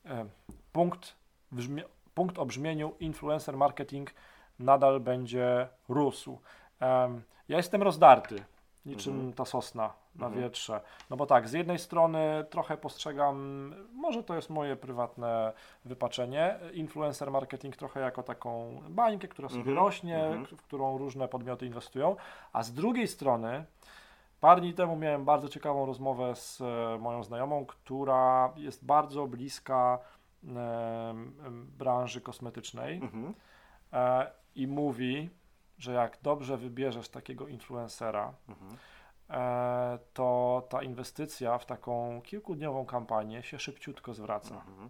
e, 0.05 0.25
punkt, 0.71 1.15
brzmi- 1.53 1.83
punkt 2.13 2.39
o 2.39 2.45
brzmieniu 2.45 2.93
influencer 2.99 3.57
marketing 3.57 4.13
nadal 4.59 4.99
będzie 4.99 5.67
rósł. 5.89 6.37
Ja 7.49 7.57
jestem 7.57 7.83
rozdarty, 7.83 8.43
niczym 8.85 9.13
Mhm. 9.13 9.33
ta 9.33 9.45
sosna 9.45 9.93
na 10.17 10.25
Mhm. 10.25 10.43
wietrze. 10.43 10.81
No 11.09 11.17
bo 11.17 11.25
tak, 11.25 11.47
z 11.49 11.53
jednej 11.53 11.79
strony 11.79 12.45
trochę 12.49 12.77
postrzegam, 12.77 13.75
może 13.93 14.23
to 14.23 14.35
jest 14.35 14.49
moje 14.49 14.75
prywatne 14.75 15.53
wypaczenie, 15.85 16.59
influencer 16.73 17.31
marketing 17.31 17.75
trochę 17.75 17.99
jako 17.99 18.23
taką 18.23 18.81
bańkę, 18.89 19.27
która 19.27 19.49
sobie 19.49 19.59
Mhm. 19.59 19.77
rośnie, 19.77 20.23
Mhm. 20.25 20.45
w 20.57 20.61
którą 20.61 20.97
różne 20.97 21.27
podmioty 21.27 21.65
inwestują, 21.65 22.15
a 22.53 22.63
z 22.63 22.73
drugiej 22.73 23.07
strony 23.07 23.65
parę 24.41 24.61
dni 24.61 24.73
temu 24.73 24.95
miałem 24.95 25.25
bardzo 25.25 25.49
ciekawą 25.49 25.85
rozmowę 25.85 26.35
z 26.35 26.61
e, 26.61 26.97
moją 26.99 27.23
znajomą, 27.23 27.65
która 27.65 28.53
jest 28.55 28.85
bardzo 28.85 29.27
bliska 29.27 29.99
em, 30.43 31.33
branży 31.77 32.21
kosmetycznej 32.21 32.95
Mhm. 32.97 33.33
e, 33.93 34.31
i 34.55 34.67
mówi, 34.67 35.29
że 35.77 35.93
jak 35.93 36.17
dobrze 36.21 36.57
wybierzesz 36.57 37.09
takiego 37.09 37.47
influencera, 37.47 38.33
Mhm. 38.49 38.77
E, 39.29 39.99
to 40.13 40.63
ta 40.69 40.83
inwestycja 40.83 41.57
w 41.57 41.65
taką 41.65 42.21
kilkudniową 42.21 42.85
kampanię 42.85 43.43
się 43.43 43.59
szybciutko 43.59 44.13
zwraca. 44.13 44.55
Mhm. 44.55 44.89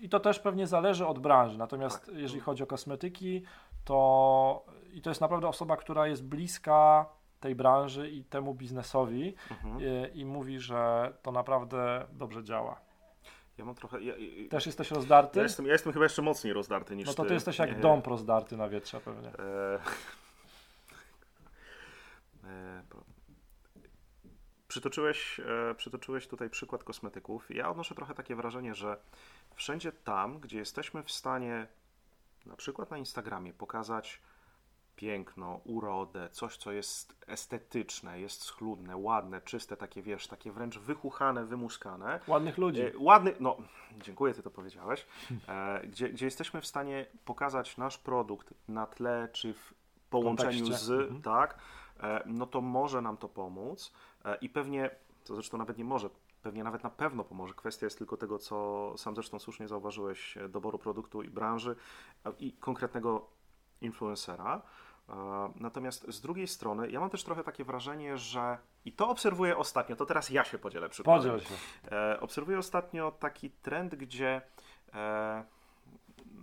I 0.00 0.08
to 0.08 0.20
też 0.20 0.38
pewnie 0.38 0.66
zależy 0.66 1.06
od 1.06 1.18
branży. 1.18 1.58
Natomiast 1.58 2.06
Tak. 2.06 2.14
jeżeli 2.14 2.40
chodzi 2.40 2.62
o 2.62 2.66
kosmetyki, 2.66 3.42
to 3.84 4.64
i 4.92 5.02
to 5.02 5.10
jest 5.10 5.20
naprawdę 5.20 5.48
osoba, 5.48 5.76
która 5.76 6.06
jest 6.06 6.24
bliska 6.24 7.06
tej 7.40 7.54
branży 7.54 8.10
i 8.10 8.24
temu 8.24 8.54
biznesowi 8.54 9.34
Mhm. 9.50 9.76
e, 9.78 10.08
i 10.08 10.24
mówi, 10.24 10.60
że 10.60 11.12
to 11.22 11.32
naprawdę 11.32 12.06
dobrze 12.12 12.44
działa. 12.44 12.80
Ja 13.58 13.64
mam 13.64 13.74
trochę. 13.74 14.02
Ja, 14.02 14.14
ja, 14.16 14.48
Też 14.50 14.66
jesteś 14.66 14.90
rozdarty? 14.90 15.38
ja, 15.38 15.42
jestem, 15.42 15.66
ja 15.66 15.72
jestem 15.72 15.92
chyba 15.92 16.04
jeszcze 16.04 16.22
mocniej 16.22 16.52
rozdarty 16.52 16.96
niż 16.96 17.06
no 17.06 17.14
to 17.14 17.22
ty. 17.22 17.28
ty 17.28 17.34
jesteś 17.34 17.58
jak 17.58 17.80
dąb 17.80 18.06
rozdarty 18.06 18.56
na 18.56 18.68
wietrze 18.68 19.00
pewnie. 19.00 19.28
E, 19.28 19.78
e, 22.48 22.82
Przytoczyłeś, 24.76 25.40
e, 25.40 25.74
przytoczyłeś 25.74 26.26
tutaj 26.28 26.50
przykład 26.50 26.84
kosmetyków. 26.84 27.50
Ja 27.50 27.70
odnoszę 27.70 27.94
trochę 27.94 28.14
takie 28.14 28.36
wrażenie, 28.36 28.74
że 28.74 28.96
wszędzie 29.54 29.92
tam, 29.92 30.40
gdzie 30.40 30.58
jesteśmy 30.58 31.02
w 31.02 31.10
stanie, 31.10 31.66
na 32.46 32.56
przykład 32.56 32.90
na 32.90 32.98
Instagramie, 32.98 33.52
pokazać 33.52 34.20
piękno, 34.96 35.60
urodę, 35.64 36.28
coś, 36.32 36.56
co 36.56 36.72
jest 36.72 37.16
estetyczne, 37.26 38.20
jest 38.20 38.42
schludne, 38.42 38.96
ładne, 38.96 39.40
czyste, 39.40 39.76
takie 39.76 40.02
wiesz, 40.02 40.26
takie 40.26 40.52
wręcz 40.52 40.78
wychuchane, 40.78 41.44
wymuskane, 41.44 42.20
Ładnych 42.26 42.58
ludzi. 42.58 42.80
E, 42.82 42.92
Ładny, 42.98 43.34
no 43.40 43.56
dziękuję, 44.02 44.34
ty 44.34 44.42
to 44.42 44.50
powiedziałeś. 44.50 45.06
E, 45.48 45.86
gdzie, 45.86 46.08
gdzie 46.08 46.26
jesteśmy 46.26 46.60
w 46.60 46.66
stanie 46.66 47.06
pokazać 47.24 47.76
nasz 47.76 47.98
produkt 47.98 48.54
na 48.68 48.86
tle 48.86 49.28
czy 49.32 49.54
w 49.54 49.74
połączeniu 50.10 50.60
Kontekście. 50.60 50.84
z, 50.86 50.90
Mhm. 50.90 51.22
tak, 51.22 51.58
no 52.26 52.46
to 52.46 52.60
może 52.60 53.02
nam 53.02 53.16
to 53.16 53.28
pomóc 53.28 53.92
e, 54.24 54.36
i 54.36 54.48
pewnie, 54.48 54.90
to 55.24 55.34
zresztą 55.34 55.58
nawet 55.58 55.78
nie 55.78 55.84
może, 55.84 56.10
pewnie 56.42 56.64
nawet 56.64 56.82
na 56.82 56.90
pewno 56.90 57.24
pomoże. 57.24 57.54
Kwestia 57.54 57.86
jest 57.86 57.98
tylko 57.98 58.16
tego, 58.16 58.38
co 58.38 58.94
sam 58.96 59.14
zresztą 59.14 59.38
słusznie 59.38 59.68
zauważyłeś, 59.68 60.36
e, 60.36 60.48
doboru 60.48 60.78
produktu 60.78 61.22
i 61.22 61.30
branży 61.30 61.76
e, 62.24 62.32
i 62.38 62.52
konkretnego 62.52 63.26
influencera. 63.80 64.62
E, 65.08 65.52
Natomiast 65.56 66.12
z 66.12 66.20
drugiej 66.20 66.48
strony, 66.48 66.90
ja 66.90 67.00
mam 67.00 67.10
też 67.10 67.24
trochę 67.24 67.44
takie 67.44 67.64
wrażenie, 67.64 68.18
że 68.18 68.58
i 68.84 68.92
to 68.92 69.08
obserwuję 69.08 69.56
ostatnio, 69.56 69.96
to 69.96 70.06
teraz 70.06 70.30
ja 70.30 70.44
się 70.44 70.58
podzielę 70.58 70.88
przykładem. 70.88 71.32
Podziel 71.32 71.48
się. 71.48 71.54
E, 71.96 72.20
obserwuję 72.20 72.58
ostatnio 72.58 73.10
taki 73.10 73.50
trend, 73.50 73.94
gdzie 73.94 74.42
e, 74.94 75.44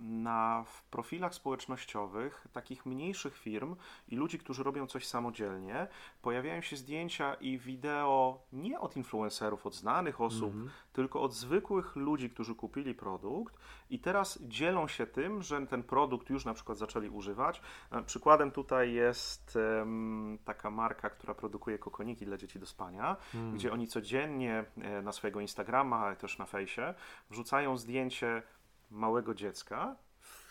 na 0.03 0.63
w 0.67 0.83
profilach 0.83 1.33
społecznościowych 1.33 2.47
takich 2.53 2.85
mniejszych 2.85 3.37
firm 3.37 3.75
i 4.07 4.15
ludzi, 4.15 4.39
którzy 4.39 4.63
robią 4.63 4.87
coś 4.87 5.07
samodzielnie, 5.07 5.87
pojawiają 6.21 6.61
się 6.61 6.75
zdjęcia 6.75 7.33
i 7.33 7.57
wideo 7.57 8.39
nie 8.53 8.79
od 8.79 8.97
influencerów, 8.97 9.65
od 9.65 9.75
znanych 9.75 10.21
osób, 10.21 10.53
mm 10.53 10.67
-hmm. 10.67 10.71
tylko 10.93 11.21
od 11.21 11.33
zwykłych 11.33 11.95
ludzi, 11.95 12.29
którzy 12.29 12.55
kupili 12.55 12.95
produkt 12.95 13.55
i 13.89 13.99
teraz 13.99 14.39
dzielą 14.41 14.87
się 14.87 15.07
tym, 15.07 15.41
że 15.41 15.67
ten 15.67 15.83
produkt 15.83 16.29
już 16.29 16.45
na 16.45 16.53
przykład 16.53 16.77
zaczęli 16.77 17.09
używać. 17.09 17.61
E, 17.91 18.03
przykładem 18.03 18.51
tutaj 18.51 18.93
jest 18.93 19.55
um, 19.55 20.37
taka 20.45 20.71
marka, 20.71 21.09
która 21.09 21.33
produkuje 21.33 21.79
kokoniki 21.79 22.25
dla 22.25 22.37
dzieci 22.37 22.59
do 22.59 22.65
spania, 22.65 23.17
mm. 23.33 23.53
gdzie 23.53 23.73
oni 23.73 23.87
codziennie 23.87 24.65
e, 24.77 25.01
na 25.01 25.11
swojego 25.11 25.39
Instagrama, 25.39 25.97
ale 25.97 26.15
też 26.15 26.37
na 26.37 26.45
fejsie 26.45 26.93
wrzucają 27.29 27.77
zdjęcie 27.77 28.43
małego 28.93 29.33
dziecka 29.33 29.95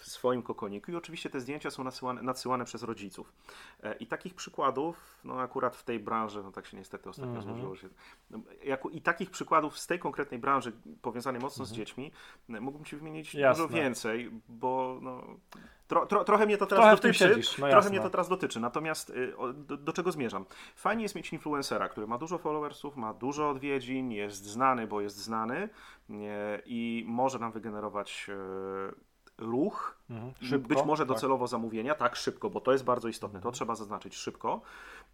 w 0.02 0.06
swoim 0.06 0.42
kokoniku 0.42 0.92
i 0.92 0.96
oczywiście 0.96 1.30
te 1.30 1.40
zdjęcia 1.40 1.70
są 1.70 1.84
nasyłane, 1.84 2.22
nadsyłane 2.22 2.64
przez 2.64 2.82
rodziców. 2.82 3.32
E, 3.82 3.96
I 3.96 4.06
takich 4.06 4.34
przykładów, 4.34 5.20
no 5.24 5.40
akurat 5.40 5.76
w 5.76 5.84
tej 5.84 6.00
branży, 6.00 6.42
no 6.42 6.52
tak 6.52 6.66
się 6.66 6.76
niestety 6.76 7.08
ostatnio 7.08 7.32
mm 7.32 7.42
-hmm. 7.42 7.46
złożyło 7.46 7.76
się, 7.76 7.88
no, 8.30 8.40
jako, 8.64 8.88
i 8.88 9.00
takich 9.00 9.30
przykładów 9.30 9.78
z 9.78 9.86
tej 9.86 9.98
konkretnej 9.98 10.40
branży 10.40 10.72
powiązanej 11.02 11.40
mocno 11.40 11.64
mm 11.64 11.66
-hmm. 11.66 11.68
z 11.68 11.72
mhm. 11.72 11.86
dziećmi, 11.86 12.12
mógłbym 12.48 12.84
Ci 12.84 12.96
wymienić 12.96 13.34
Jasne. 13.34 13.64
dużo 13.64 13.74
więcej, 13.74 14.30
bo 14.48 14.98
no, 15.02 15.24
Tro, 15.92 16.06
tro, 16.06 16.24
trochę 16.24 16.46
mnie 16.46 16.58
to 16.58 16.66
teraz 16.66 16.82
trochę 16.84 16.96
dotyczy. 16.96 17.40
No 17.58 17.68
trochę 17.68 17.90
mnie 17.90 18.00
to 18.00 18.10
teraz 18.10 18.28
dotyczy. 18.28 18.60
Natomiast 18.60 19.10
y, 19.10 19.34
do, 19.54 19.76
do, 19.76 19.92
czego 19.92 20.12
zmierzam? 20.12 20.44
Fajnie 20.76 21.02
jest 21.02 21.14
mieć 21.14 21.32
influencera, 21.32 21.88
który 21.88 22.06
ma 22.06 22.18
dużo 22.18 22.38
followersów, 22.38 22.96
ma 22.96 23.14
dużo 23.14 23.50
odwiedzin, 23.50 24.12
jest 24.12 24.44
znany, 24.44 24.86
bo 24.86 25.00
jest 25.00 25.16
znany 25.16 25.68
i 26.66 27.04
może 27.06 27.38
nam 27.38 27.52
wygenerować 27.52 28.26
y, 28.28 29.44
ruch, 29.44 29.98
mhm. 30.10 30.32
szybko, 30.40 30.68
być 30.68 30.84
może 30.84 31.06
tak. 31.06 31.08
docelowo 31.08 31.44
tak. 31.44 31.50
zamówienia, 31.50 31.94
tak 31.94 32.16
szybko, 32.16 32.50
bo 32.50 32.60
to 32.60 32.72
jest 32.72 32.84
bardzo 32.84 33.08
istotne, 33.08 33.40
to 33.40 33.48
mhm. 33.48 33.54
trzeba 33.54 33.74
zaznaczyć 33.74 34.16
szybko, 34.16 34.60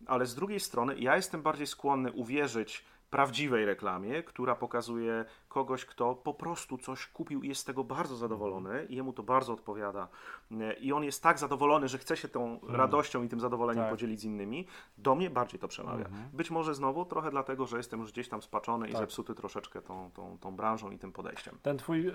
ale 0.06 0.26
z 0.26 0.34
drugiej 0.34 0.60
strony 0.60 0.98
ja 0.98 1.16
jestem 1.16 1.42
bardziej 1.42 1.66
skłonny 1.66 2.12
uwierzyć 2.12 2.84
prawdziwej 3.10 3.64
reklamie, 3.64 4.22
która 4.22 4.54
pokazuje 4.54 5.24
kogoś, 5.48 5.84
kto 5.84 6.14
po 6.14 6.34
prostu 6.34 6.78
coś 6.78 7.06
kupił 7.06 7.42
i 7.42 7.48
jest 7.48 7.60
z 7.60 7.64
tego 7.64 7.84
bardzo 7.84 8.16
zadowolony 8.16 8.86
i 8.88 8.96
jemu 8.96 9.12
to 9.12 9.22
bardzo 9.22 9.52
odpowiada 9.52 10.08
i 10.80 10.92
on 10.92 11.04
jest 11.04 11.22
tak 11.22 11.38
zadowolony, 11.38 11.88
że 11.88 11.98
chce 11.98 12.16
się 12.16 12.28
tą 12.28 12.60
mm. 12.60 12.76
radością 12.76 13.22
i 13.22 13.28
tym 13.28 13.40
zadowoleniem 13.40 13.84
tak. 13.84 13.90
podzielić 13.90 14.20
z 14.20 14.24
innymi, 14.24 14.66
do 14.98 15.14
mnie 15.14 15.30
bardziej 15.30 15.60
to 15.60 15.68
przemawia. 15.68 16.04
-hmm. 16.04 16.28
Być 16.32 16.50
może 16.50 16.74
znowu 16.74 17.04
trochę 17.04 17.30
dlatego, 17.30 17.66
że 17.66 17.76
jestem 17.76 18.00
już 18.00 18.12
gdzieś 18.12 18.28
tam 18.28 18.42
spaczony 18.42 18.86
tak. 18.86 18.94
i 18.94 18.98
zepsuty 18.98 19.34
troszeczkę 19.34 19.82
tą, 19.82 20.10
tą, 20.10 20.38
tą 20.38 20.56
branżą 20.56 20.90
i 20.90 20.98
tym 20.98 21.12
podejściem. 21.12 21.58
Ten 21.62 21.78
twój 21.78 22.08
e, 22.08 22.12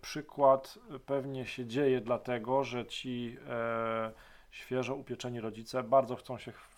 przykład 0.00 0.78
pewnie 1.06 1.46
się 1.46 1.66
dzieje 1.66 2.00
dlatego, 2.00 2.64
że 2.64 2.86
ci 2.86 3.36
e, 3.48 4.12
świeżo 4.50 4.94
upieczeni 4.94 5.40
rodzice 5.40 5.82
bardzo 5.82 6.16
chcą 6.16 6.38
się 6.38 6.52
chwalić 6.52 6.71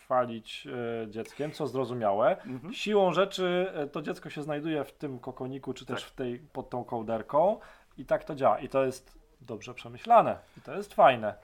e, 0.66 1.10
dzieckiem, 1.10 1.52
co 1.52 1.66
zrozumiałe. 1.66 2.42
Mhm. 2.42 2.74
Siłą 2.74 3.12
rzeczy 3.12 3.72
e, 3.74 3.86
to 3.86 4.02
dziecko 4.02 4.30
się 4.30 4.42
znajduje 4.42 4.84
w 4.84 4.92
tym 4.92 5.18
kokoniku, 5.18 5.74
czy 5.74 5.86
też 5.86 6.02
tak. 6.02 6.10
w 6.10 6.14
tej, 6.14 6.38
pod 6.38 6.70
tą 6.70 6.84
kołderką 6.84 7.58
i 7.98 8.04
tak 8.04 8.24
to 8.24 8.34
działa. 8.34 8.58
I 8.58 8.68
to 8.68 8.84
jest 8.84 9.18
dobrze 9.40 9.74
przemyślane 9.74 10.38
i 10.58 10.60
to 10.60 10.74
jest 10.74 10.94
fajne. 10.94 11.34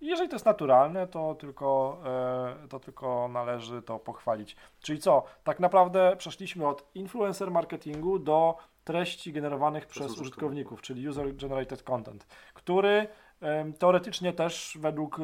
Jeżeli 0.00 0.28
to 0.28 0.34
jest 0.34 0.46
naturalne, 0.46 1.06
to 1.06 1.34
tylko, 1.34 1.98
e, 2.64 2.68
to 2.68 2.80
tylko 2.80 3.28
należy 3.28 3.82
to 3.82 3.98
pochwalić. 3.98 4.56
Czyli 4.80 4.98
co? 4.98 5.24
Tak 5.44 5.60
naprawdę 5.60 6.14
przeszliśmy 6.18 6.68
od 6.68 6.94
influencer 6.94 7.50
marketingu 7.50 8.18
do 8.18 8.56
treści 8.84 9.32
generowanych 9.32 9.86
przez, 9.86 10.06
przez 10.06 10.20
użytkowników, 10.20 10.82
czyli 10.82 11.08
user 11.08 11.36
generated 11.36 11.82
content, 11.82 12.26
który 12.54 13.06
teoretycznie 13.78 14.32
też 14.32 14.78
według 14.80 15.18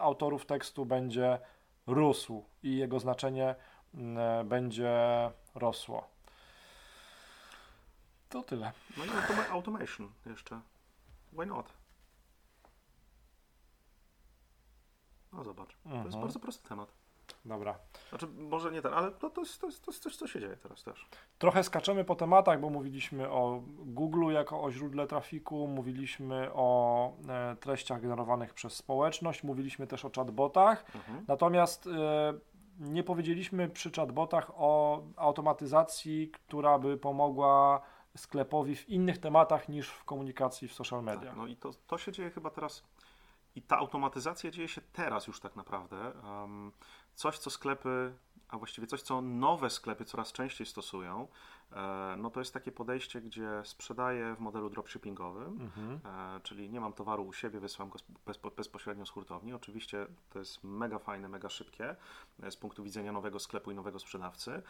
autorów 0.00 0.46
tekstu 0.46 0.86
będzie 0.86 1.38
rósł 1.86 2.44
i 2.62 2.76
jego 2.76 3.00
znaczenie 3.00 3.54
mm, 3.94 4.18
e, 4.18 4.44
będzie 4.44 4.90
rosło. 5.54 6.08
To 8.28 8.42
tyle. 8.42 8.72
No 8.96 9.04
i 9.04 9.08
automation 9.50 10.12
jeszcze. 10.26 10.60
Why 11.32 11.46
not? 11.46 11.72
No 15.32 15.44
zobacz. 15.44 15.76
To 15.82 15.88
jest 15.88 16.04
mhm. 16.04 16.20
bardzo 16.20 16.38
prosty 16.38 16.68
temat. 16.68 16.92
Dobra. 17.46 17.78
Znaczy, 18.08 18.26
może 18.26 18.72
nie 18.72 18.82
ten, 18.82 18.94
ale 18.94 19.10
to, 19.10 19.30
to, 19.30 19.40
jest, 19.40 19.60
to, 19.60 19.66
jest, 19.66 19.84
to 19.84 19.90
jest 19.90 20.02
coś, 20.02 20.16
co 20.16 20.26
się 20.26 20.40
dzieje 20.40 20.56
teraz 20.56 20.82
też. 20.82 21.08
Trochę 21.38 21.64
skaczemy 21.64 22.04
po 22.04 22.14
tematach, 22.14 22.60
bo 22.60 22.70
mówiliśmy 22.70 23.30
o 23.30 23.62
Google 23.78 24.32
jako 24.32 24.62
o 24.62 24.70
źródle 24.70 25.06
trafiku, 25.06 25.68
mówiliśmy 25.68 26.50
o 26.52 27.12
e, 27.28 27.56
treściach 27.56 28.00
generowanych 28.00 28.54
przez 28.54 28.72
społeczność, 28.72 29.42
mówiliśmy 29.42 29.86
też 29.86 30.04
o 30.04 30.10
chatbotach. 30.16 30.84
Mhm. 30.94 31.24
Natomiast 31.28 31.86
e, 31.86 32.34
nie 32.78 33.02
powiedzieliśmy 33.02 33.68
przy 33.68 33.90
chatbotach 33.90 34.50
o 34.54 35.02
automatyzacji, 35.16 36.30
która 36.30 36.78
by 36.78 36.96
pomogła 36.96 37.80
sklepowi 38.16 38.76
w 38.76 38.88
innych 38.88 39.18
tematach 39.18 39.68
niż 39.68 39.88
w 39.88 40.04
komunikacji 40.04 40.68
w 40.68 40.72
social 40.72 41.02
media. 41.02 41.28
Tak, 41.28 41.36
no 41.36 41.46
i 41.46 41.56
to, 41.56 41.70
to 41.86 41.98
się 41.98 42.12
dzieje 42.12 42.30
chyba 42.30 42.50
teraz. 42.50 42.82
I 43.54 43.62
ta 43.62 43.76
automatyzacja 43.78 44.50
dzieje 44.50 44.68
się 44.68 44.80
teraz 44.92 45.26
już 45.26 45.40
tak 45.40 45.56
naprawdę. 45.56 46.12
Um, 46.24 46.72
coś, 47.16 47.38
co 47.38 47.50
sklepy, 47.50 48.12
a 48.48 48.58
właściwie 48.58 48.86
coś, 48.86 49.02
co 49.02 49.20
nowe 49.20 49.70
sklepy 49.70 50.04
coraz 50.04 50.32
częściej 50.32 50.66
stosują, 50.66 51.28
E, 51.72 52.14
no 52.18 52.30
to 52.30 52.40
jest 52.40 52.54
takie 52.54 52.72
podejście, 52.72 53.20
gdzie 53.20 53.48
sprzedaję 53.64 54.34
w 54.34 54.40
modelu 54.40 54.70
dropshippingowym, 54.70 55.60
mhm. 55.60 56.00
E, 56.04 56.40
czyli 56.40 56.70
nie 56.70 56.80
mam 56.80 56.92
towaru 56.92 57.26
u 57.26 57.32
siebie, 57.32 57.60
wysyłam 57.60 57.90
go 57.90 57.98
bezpośrednio 58.56 59.06
z 59.06 59.10
hurtowni. 59.10 59.52
Oczywiście 59.52 60.06
to 60.30 60.38
jest 60.38 60.64
mega 60.64 60.98
fajne, 60.98 61.28
mega 61.28 61.48
szybkie 61.48 61.96
e, 62.42 62.50
z 62.50 62.56
punktu 62.56 62.84
widzenia 62.84 63.12
nowego 63.12 63.38
sklepu 63.38 63.70
i 63.70 63.74
nowego 63.74 63.98
sprzedawcy, 63.98 64.62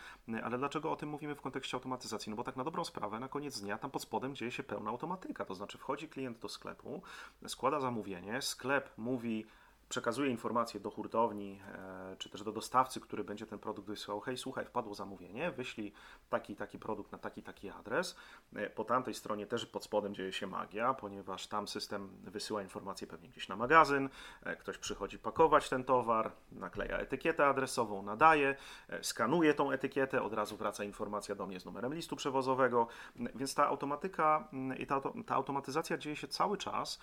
ale 0.43 0.59
dlaczego 0.59 0.93
o 0.93 0.97
tym 0.97 1.09
mówimy 1.09 1.35
w 1.35 1.41
kontekście 1.41 1.77
automatyzacji? 1.77 2.31
No 2.31 2.37
bo 2.37 2.45
tak 2.45 2.57
na 2.57 2.65
dobrą 2.65 2.85
sprawę, 2.85 3.21
na 3.21 3.29
koniec 3.29 3.61
dnia 3.61 3.79
tam 3.79 3.91
pod 3.91 4.03
spodem 4.03 4.35
dzieje 4.35 4.51
się 4.51 4.63
pełna 4.63 4.91
automatyka, 4.91 5.45
to 5.45 5.55
znaczy 5.55 5.79
wchodzi 5.79 6.09
klient 6.09 6.39
do 6.39 6.49
sklepu, 6.49 7.03
składa 7.47 7.81
zamówienie, 7.81 8.43
sklep 8.43 8.91
mówi 8.99 9.47
przekazuje 9.89 10.31
informacje 10.31 10.81
do 10.81 10.91
hurtowni, 10.91 11.61
e, 11.75 12.17
czy 12.19 12.31
też 12.31 12.43
do 12.43 12.53
dostawcy, 12.53 13.01
który 13.01 13.25
będzie 13.25 13.47
ten 13.47 13.59
produkt 13.59 13.89
wysyłał, 13.89 14.21
hej, 14.21 14.37
słuchaj, 14.37 14.65
wpadło 14.65 14.95
zamówienie, 14.95 15.51
wyślij 15.51 15.93
taki 16.29 16.57
taki 16.57 16.79
produkt 16.79 17.13
na 17.13 17.19
taki 17.19 17.43
taki 17.43 17.71
adres. 17.71 18.17
E, 18.55 18.71
po 18.71 18.85
tamtej 18.85 19.15
stronie 19.15 19.47
też 19.47 19.67
pod 19.67 19.85
spodem 19.85 20.15
dzieje 20.15 20.33
się 20.33 20.47
magia, 20.47 20.95
ponieważ 20.95 21.47
tam 21.47 21.69
system 21.69 22.09
wysyła 22.23 22.63
informacje 22.63 23.07
pewnie 23.07 23.29
gdzieś 23.29 23.49
na 23.49 23.57
magazyn, 23.57 24.09
e, 24.43 24.57
ktoś 24.57 24.79
przychodzi 24.79 25.19
pakować 25.19 25.69
ten 25.69 25.85
towar, 25.85 26.33
nakleja 26.53 26.99
etykietę 26.99 27.47
adresową, 27.47 28.03
nadaje, 28.03 28.57
skanuje 29.03 29.55
tą 29.55 29.71
etykietę, 29.71 30.23
od 30.23 30.33
razu 30.33 30.57
wraca 30.57 30.85
informacja 30.85 31.35
do 31.35 31.47
mnie 31.47 31.61
z 31.61 31.65
numerem 31.65 31.95
listu 31.95 32.17
przewozowego, 32.17 32.89
więc 33.35 33.55
ta 33.55 33.67
automatyka 33.67 34.49
i 34.79 34.87
ta, 34.87 35.01
ta 35.27 35.35
automatyzacja 35.35 35.99
dzieje 35.99 36.17
się 36.17 36.29
cały 36.29 36.57
czas, 36.57 37.01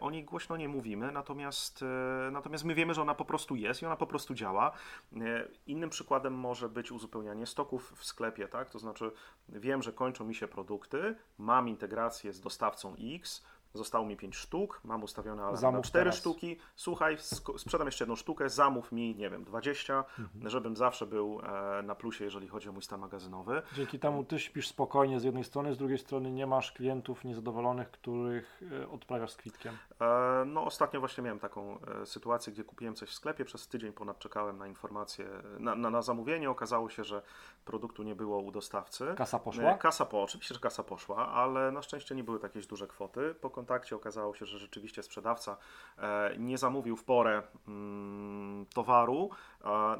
o 0.00 0.10
niej 0.10 0.24
głośno 0.24 0.56
nie 0.56 0.68
mówimy, 0.68 1.12
natomiast 1.12 1.84
natomiast 2.32 2.64
my 2.64 2.74
wiemy, 2.74 2.94
że 2.94 3.02
ona 3.02 3.14
po 3.14 3.24
prostu 3.24 3.56
jest 3.56 3.82
i 3.82 3.86
ona 3.86 3.96
po 3.96 4.06
prostu 4.06 4.34
działa. 4.34 4.72
E, 5.16 5.48
innym 5.66 5.90
przykładem 5.90 6.34
może 6.34 6.68
być 6.68 6.92
uzupełnianie 6.92 7.46
stoków 7.46 7.92
w 7.96 8.04
sklepie, 8.04 8.48
tak? 8.48 8.70
To 8.70 8.78
znaczy 8.78 9.12
wiem, 9.48 9.82
że 9.82 9.92
kończą 9.92 10.24
mi 10.24 10.34
się 10.34 10.48
produkty, 10.48 11.16
mam 11.38 11.68
integrację 11.68 12.32
z 12.32 12.40
dostawcą 12.40 12.94
X, 13.14 13.44
Zostało 13.74 14.06
mi 14.06 14.16
5 14.16 14.36
sztuk, 14.36 14.80
mam 14.84 15.02
ustawione 15.02 15.42
alarm 15.42 15.76
na 15.76 15.82
4 15.82 16.04
teraz. 16.04 16.16
sztuki. 16.16 16.56
Słuchaj, 16.76 17.16
sprzedam 17.56 17.88
jeszcze 17.88 18.04
jedną 18.04 18.16
sztukę, 18.16 18.48
zamów 18.48 18.92
mi, 18.92 19.16
nie 19.16 19.30
wiem, 19.30 19.44
20, 19.44 20.04
mhm. 20.18 20.50
żebym 20.50 20.76
zawsze 20.76 21.06
był 21.06 21.40
e, 21.78 21.82
na 21.82 21.94
plusie, 21.94 22.24
jeżeli 22.24 22.48
chodzi 22.48 22.68
o 22.68 22.72
mój 22.72 22.82
stan 22.82 23.00
magazynowy. 23.00 23.62
Dzięki 23.72 23.98
temu 23.98 24.24
ty 24.24 24.38
śpisz 24.38 24.68
spokojnie 24.68 25.20
z 25.20 25.24
jednej 25.24 25.44
strony, 25.44 25.74
z 25.74 25.78
drugiej 25.78 25.98
strony 25.98 26.30
nie 26.30 26.46
masz 26.46 26.72
klientów 26.72 27.24
niezadowolonych, 27.24 27.90
których 27.90 28.62
e, 28.82 28.88
odprawiasz 28.88 29.30
z 29.30 29.36
kwitkiem. 29.36 29.76
E, 30.00 30.44
no 30.46 30.64
ostatnio 30.64 31.00
właśnie 31.00 31.24
miałem 31.24 31.38
taką 31.38 31.78
sytuację, 32.04 32.52
gdzie 32.52 32.64
kupiłem 32.64 32.94
coś 32.94 33.08
w 33.08 33.14
sklepie, 33.14 33.44
przez 33.44 33.68
tydzień 33.68 33.92
ponad 33.92 34.18
czekałem 34.18 34.58
na 34.58 34.66
informację, 34.66 35.26
na, 35.58 35.74
na, 35.74 35.90
na 35.90 36.02
zamówienie, 36.02 36.50
okazało 36.50 36.90
się, 36.90 37.04
że 37.04 37.22
produktu 37.64 38.02
nie 38.02 38.14
było 38.14 38.38
u 38.38 38.50
dostawcy. 38.50 39.14
Kasa 39.16 39.38
poszła? 39.38 39.74
Kasa 39.74 40.06
po, 40.06 40.22
oczywiście, 40.22 40.54
że 40.54 40.60
kasa 40.60 40.82
poszła, 40.82 41.28
ale 41.28 41.72
na 41.72 41.82
szczęście 41.82 42.14
nie 42.14 42.24
były 42.24 42.40
jakieś 42.42 42.66
duże 42.66 42.86
kwoty. 42.86 43.34
Po 43.40 43.50
kontakcie 43.58 43.96
okazało 43.96 44.34
się, 44.34 44.46
że 44.46 44.58
rzeczywiście 44.58 45.02
sprzedawca 45.02 45.56
e, 45.98 46.34
nie 46.38 46.58
zamówił 46.58 46.96
w 46.96 47.04
porę 47.04 47.42
mm, 47.68 48.66
towaru, 48.74 49.30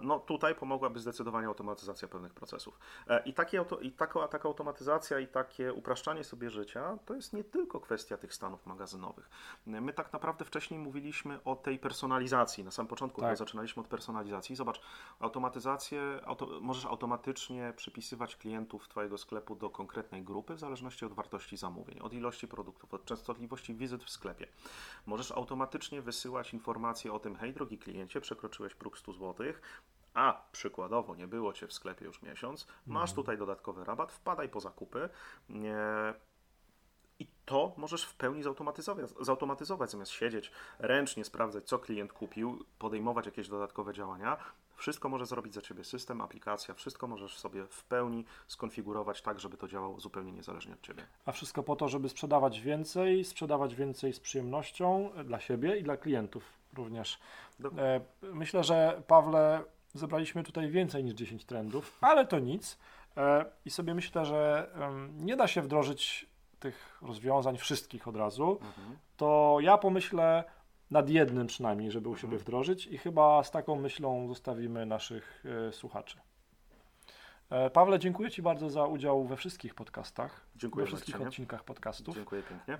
no 0.03 0.18
tutaj 0.18 0.55
pomogłaby 0.55 1.01
zdecydowanie 1.01 1.47
automatyzacja 1.47 2.09
pewnych 2.09 2.35
procesów. 2.35 2.79
E, 3.09 3.23
I, 3.25 3.35
takie, 3.35 3.64
i 3.81 3.92
taka, 3.92 4.29
taka 4.29 4.49
automatyzacja 4.49 5.18
i 5.18 5.27
takie 5.27 5.73
upraszczanie 5.73 6.25
sobie 6.25 6.51
życia 6.51 6.99
to 7.07 7.14
jest 7.14 7.33
nie 7.33 7.44
tylko 7.44 7.81
kwestia 7.81 8.16
tych 8.16 8.35
stanów 8.35 8.66
magazynowych. 8.66 9.31
My 9.66 9.92
tak 9.92 10.12
naprawdę 10.12 10.44
wcześniej 10.44 10.81
mówiliśmy 10.81 11.44
o 11.44 11.57
tej 11.57 11.79
personalizacji. 11.79 12.64
Na 12.64 12.71
samym 12.71 12.88
początku 12.88 13.21
tak. 13.21 13.37
zaczynaliśmy 13.37 13.83
od 13.83 13.88
personalizacji. 13.88 14.57
Zobacz, 14.57 14.81
automatyzację, 15.21 16.21
auto, 16.27 16.47
możesz 16.61 16.85
automatycznie 16.87 17.73
przypisywać 17.77 18.37
klientów 18.37 18.88
Twojego 18.88 19.18
sklepu 19.18 19.57
do 19.57 19.71
konkretnej 19.71 20.23
grupy 20.23 20.55
w 20.55 20.59
zależności 20.59 21.05
od 21.05 21.12
wartości 21.12 21.57
zamówień, 21.57 21.99
od 22.01 22.12
ilości 22.12 22.49
produktów, 22.49 22.94
od 22.94 23.05
częstotliwości 23.05 23.48
możliwości 23.49 23.75
wizyt 23.75 24.05
w 24.05 24.11
sklepie. 24.11 24.47
Możesz 25.07 25.33
automatycznie 25.33 26.03
wysyłać 26.03 26.55
informacje 26.55 27.13
o 27.13 27.19
tym, 27.19 27.37
hej 27.37 27.53
drogi 27.53 27.79
kliencie, 27.79 28.21
przekroczyłeś 28.21 28.75
próg 28.75 28.99
100 28.99 29.13
zł, 29.13 29.47
a 30.15 30.43
przykładowo 30.53 31.17
nie 31.17 31.27
było 31.27 31.53
Cię 31.53 31.67
w 31.67 31.73
sklepie 31.73 32.05
już 32.05 32.23
miesiąc, 32.23 32.67
masz 32.87 33.13
tutaj 33.13 33.39
dodatkowy 33.39 33.85
rabat, 33.85 34.13
wpadaj 34.13 34.49
po 34.49 34.61
zakupy. 34.61 35.09
I 37.19 37.27
to 37.45 37.75
możesz 37.77 38.05
w 38.05 38.15
pełni 38.15 38.43
zautomatyzować, 38.43 39.11
zautomatyzować, 39.21 39.91
zamiast 39.91 40.13
siedzieć 40.13 40.53
ręcznie, 40.79 41.25
sprawdzać, 41.25 41.65
co 41.65 41.79
klient 41.79 42.13
kupił, 42.13 42.65
podejmować 42.79 43.27
jakieś 43.27 43.49
dodatkowe 43.49 43.93
działania. 43.93 44.37
Wszystko 44.79 45.09
może 45.09 45.27
zrobić 45.27 45.55
za 45.55 45.61
Ciebie 45.62 45.85
system, 45.85 46.21
aplikacja, 46.21 46.75
wszystko 46.75 47.07
możesz 47.07 47.38
sobie 47.38 47.64
w 47.64 47.85
pełni 47.85 48.25
skonfigurować 48.47 49.23
tak, 49.23 49.41
żeby 49.41 49.57
to 49.57 49.69
działało 49.69 50.01
zupełnie 50.01 50.33
niezależnie 50.33 50.75
od 50.75 50.81
Ciebie. 50.81 51.07
A 51.27 51.33
wszystko 51.33 51.62
po 51.62 51.77
to, 51.77 51.88
żeby 51.88 52.09
sprzedawać 52.09 52.61
więcej, 52.61 53.25
sprzedawać 53.25 53.75
więcej 53.75 54.12
z 54.12 54.21
przyjemnością 54.21 55.11
dla 55.25 55.41
siebie 55.41 55.77
i 55.77 55.83
dla 55.83 55.97
klientów 55.97 56.45
również. 56.75 57.19
Dokładnie. 57.61 57.85
E, 57.85 58.01
Myślę, 58.23 58.64
że 58.64 59.03
Pawle 59.07 59.64
zebraliśmy 59.95 60.43
tutaj 60.43 60.71
więcej 60.71 61.05
niż 61.05 61.14
10 61.14 61.45
trendów, 61.45 61.99
ale 62.01 62.27
to 62.27 62.38
nic. 62.38 62.79
E, 63.17 63.45
I 63.64 63.71
sobie 63.71 63.95
myślę, 63.95 64.25
że 64.25 64.71
nie 65.17 65.37
da 65.37 65.49
się 65.49 65.62
wdrożyć 65.62 66.27
tych 66.61 66.99
rozwiązań 67.03 67.59
wszystkich 67.59 68.09
od 68.09 68.17
razu. 68.17 68.61
To 69.17 69.59
ja 69.61 69.79
pomyślę 69.79 70.45
nad 70.90 71.11
jednym 71.11 71.46
przynajmniej, 71.46 71.90
żeby 71.90 72.09
u 72.09 72.16
siebie 72.16 72.38
wdrożyć 72.38 72.87
i 72.87 72.98
chyba 72.98 73.42
z 73.42 73.51
taką 73.51 73.77
myślą 73.77 74.29
zostawimy 74.29 74.87
naszych 74.87 75.44
e, 75.68 75.72
słuchaczy. 75.72 76.18
E, 77.51 77.70
Pawle, 77.70 77.98
dziękuję 77.98 78.31
Ci 78.31 78.42
bardzo 78.42 78.70
za 78.70 78.87
udział 78.87 79.24
we 79.24 79.37
wszystkich 79.37 79.74
podcastach, 79.74 80.46
Dziękuję 80.57 80.85
we 80.85 80.87
wszystkich 80.88 81.14
Marcinie. 81.14 81.29
odcinkach 81.29 81.64
podcastów. 81.64 82.14
Dziękuję 82.14 82.42
pięknie. 82.42 82.77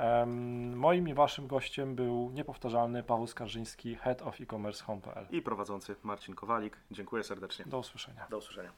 Moim 0.75 1.09
i 1.09 1.15
Waszym 1.15 1.47
gościem 1.47 1.95
był 1.95 2.31
niepowtarzalny 2.31 3.03
Paweł 3.03 3.27
Skarżyński, 3.27 3.95
Head 3.97 4.23
of 4.23 4.41
E-Commerce 4.41 4.85
Home.pl. 4.85 5.27
I 5.31 5.43
prowadzący 5.43 5.97
Marcin 6.03 6.35
Kowalik. 6.35 6.77
Dziękuję 6.91 7.23
serdecznie. 7.23 7.65
Do 7.69 7.79
usłyszenia. 7.79 8.27
Do 8.31 8.39
usłyszenia. 8.39 8.71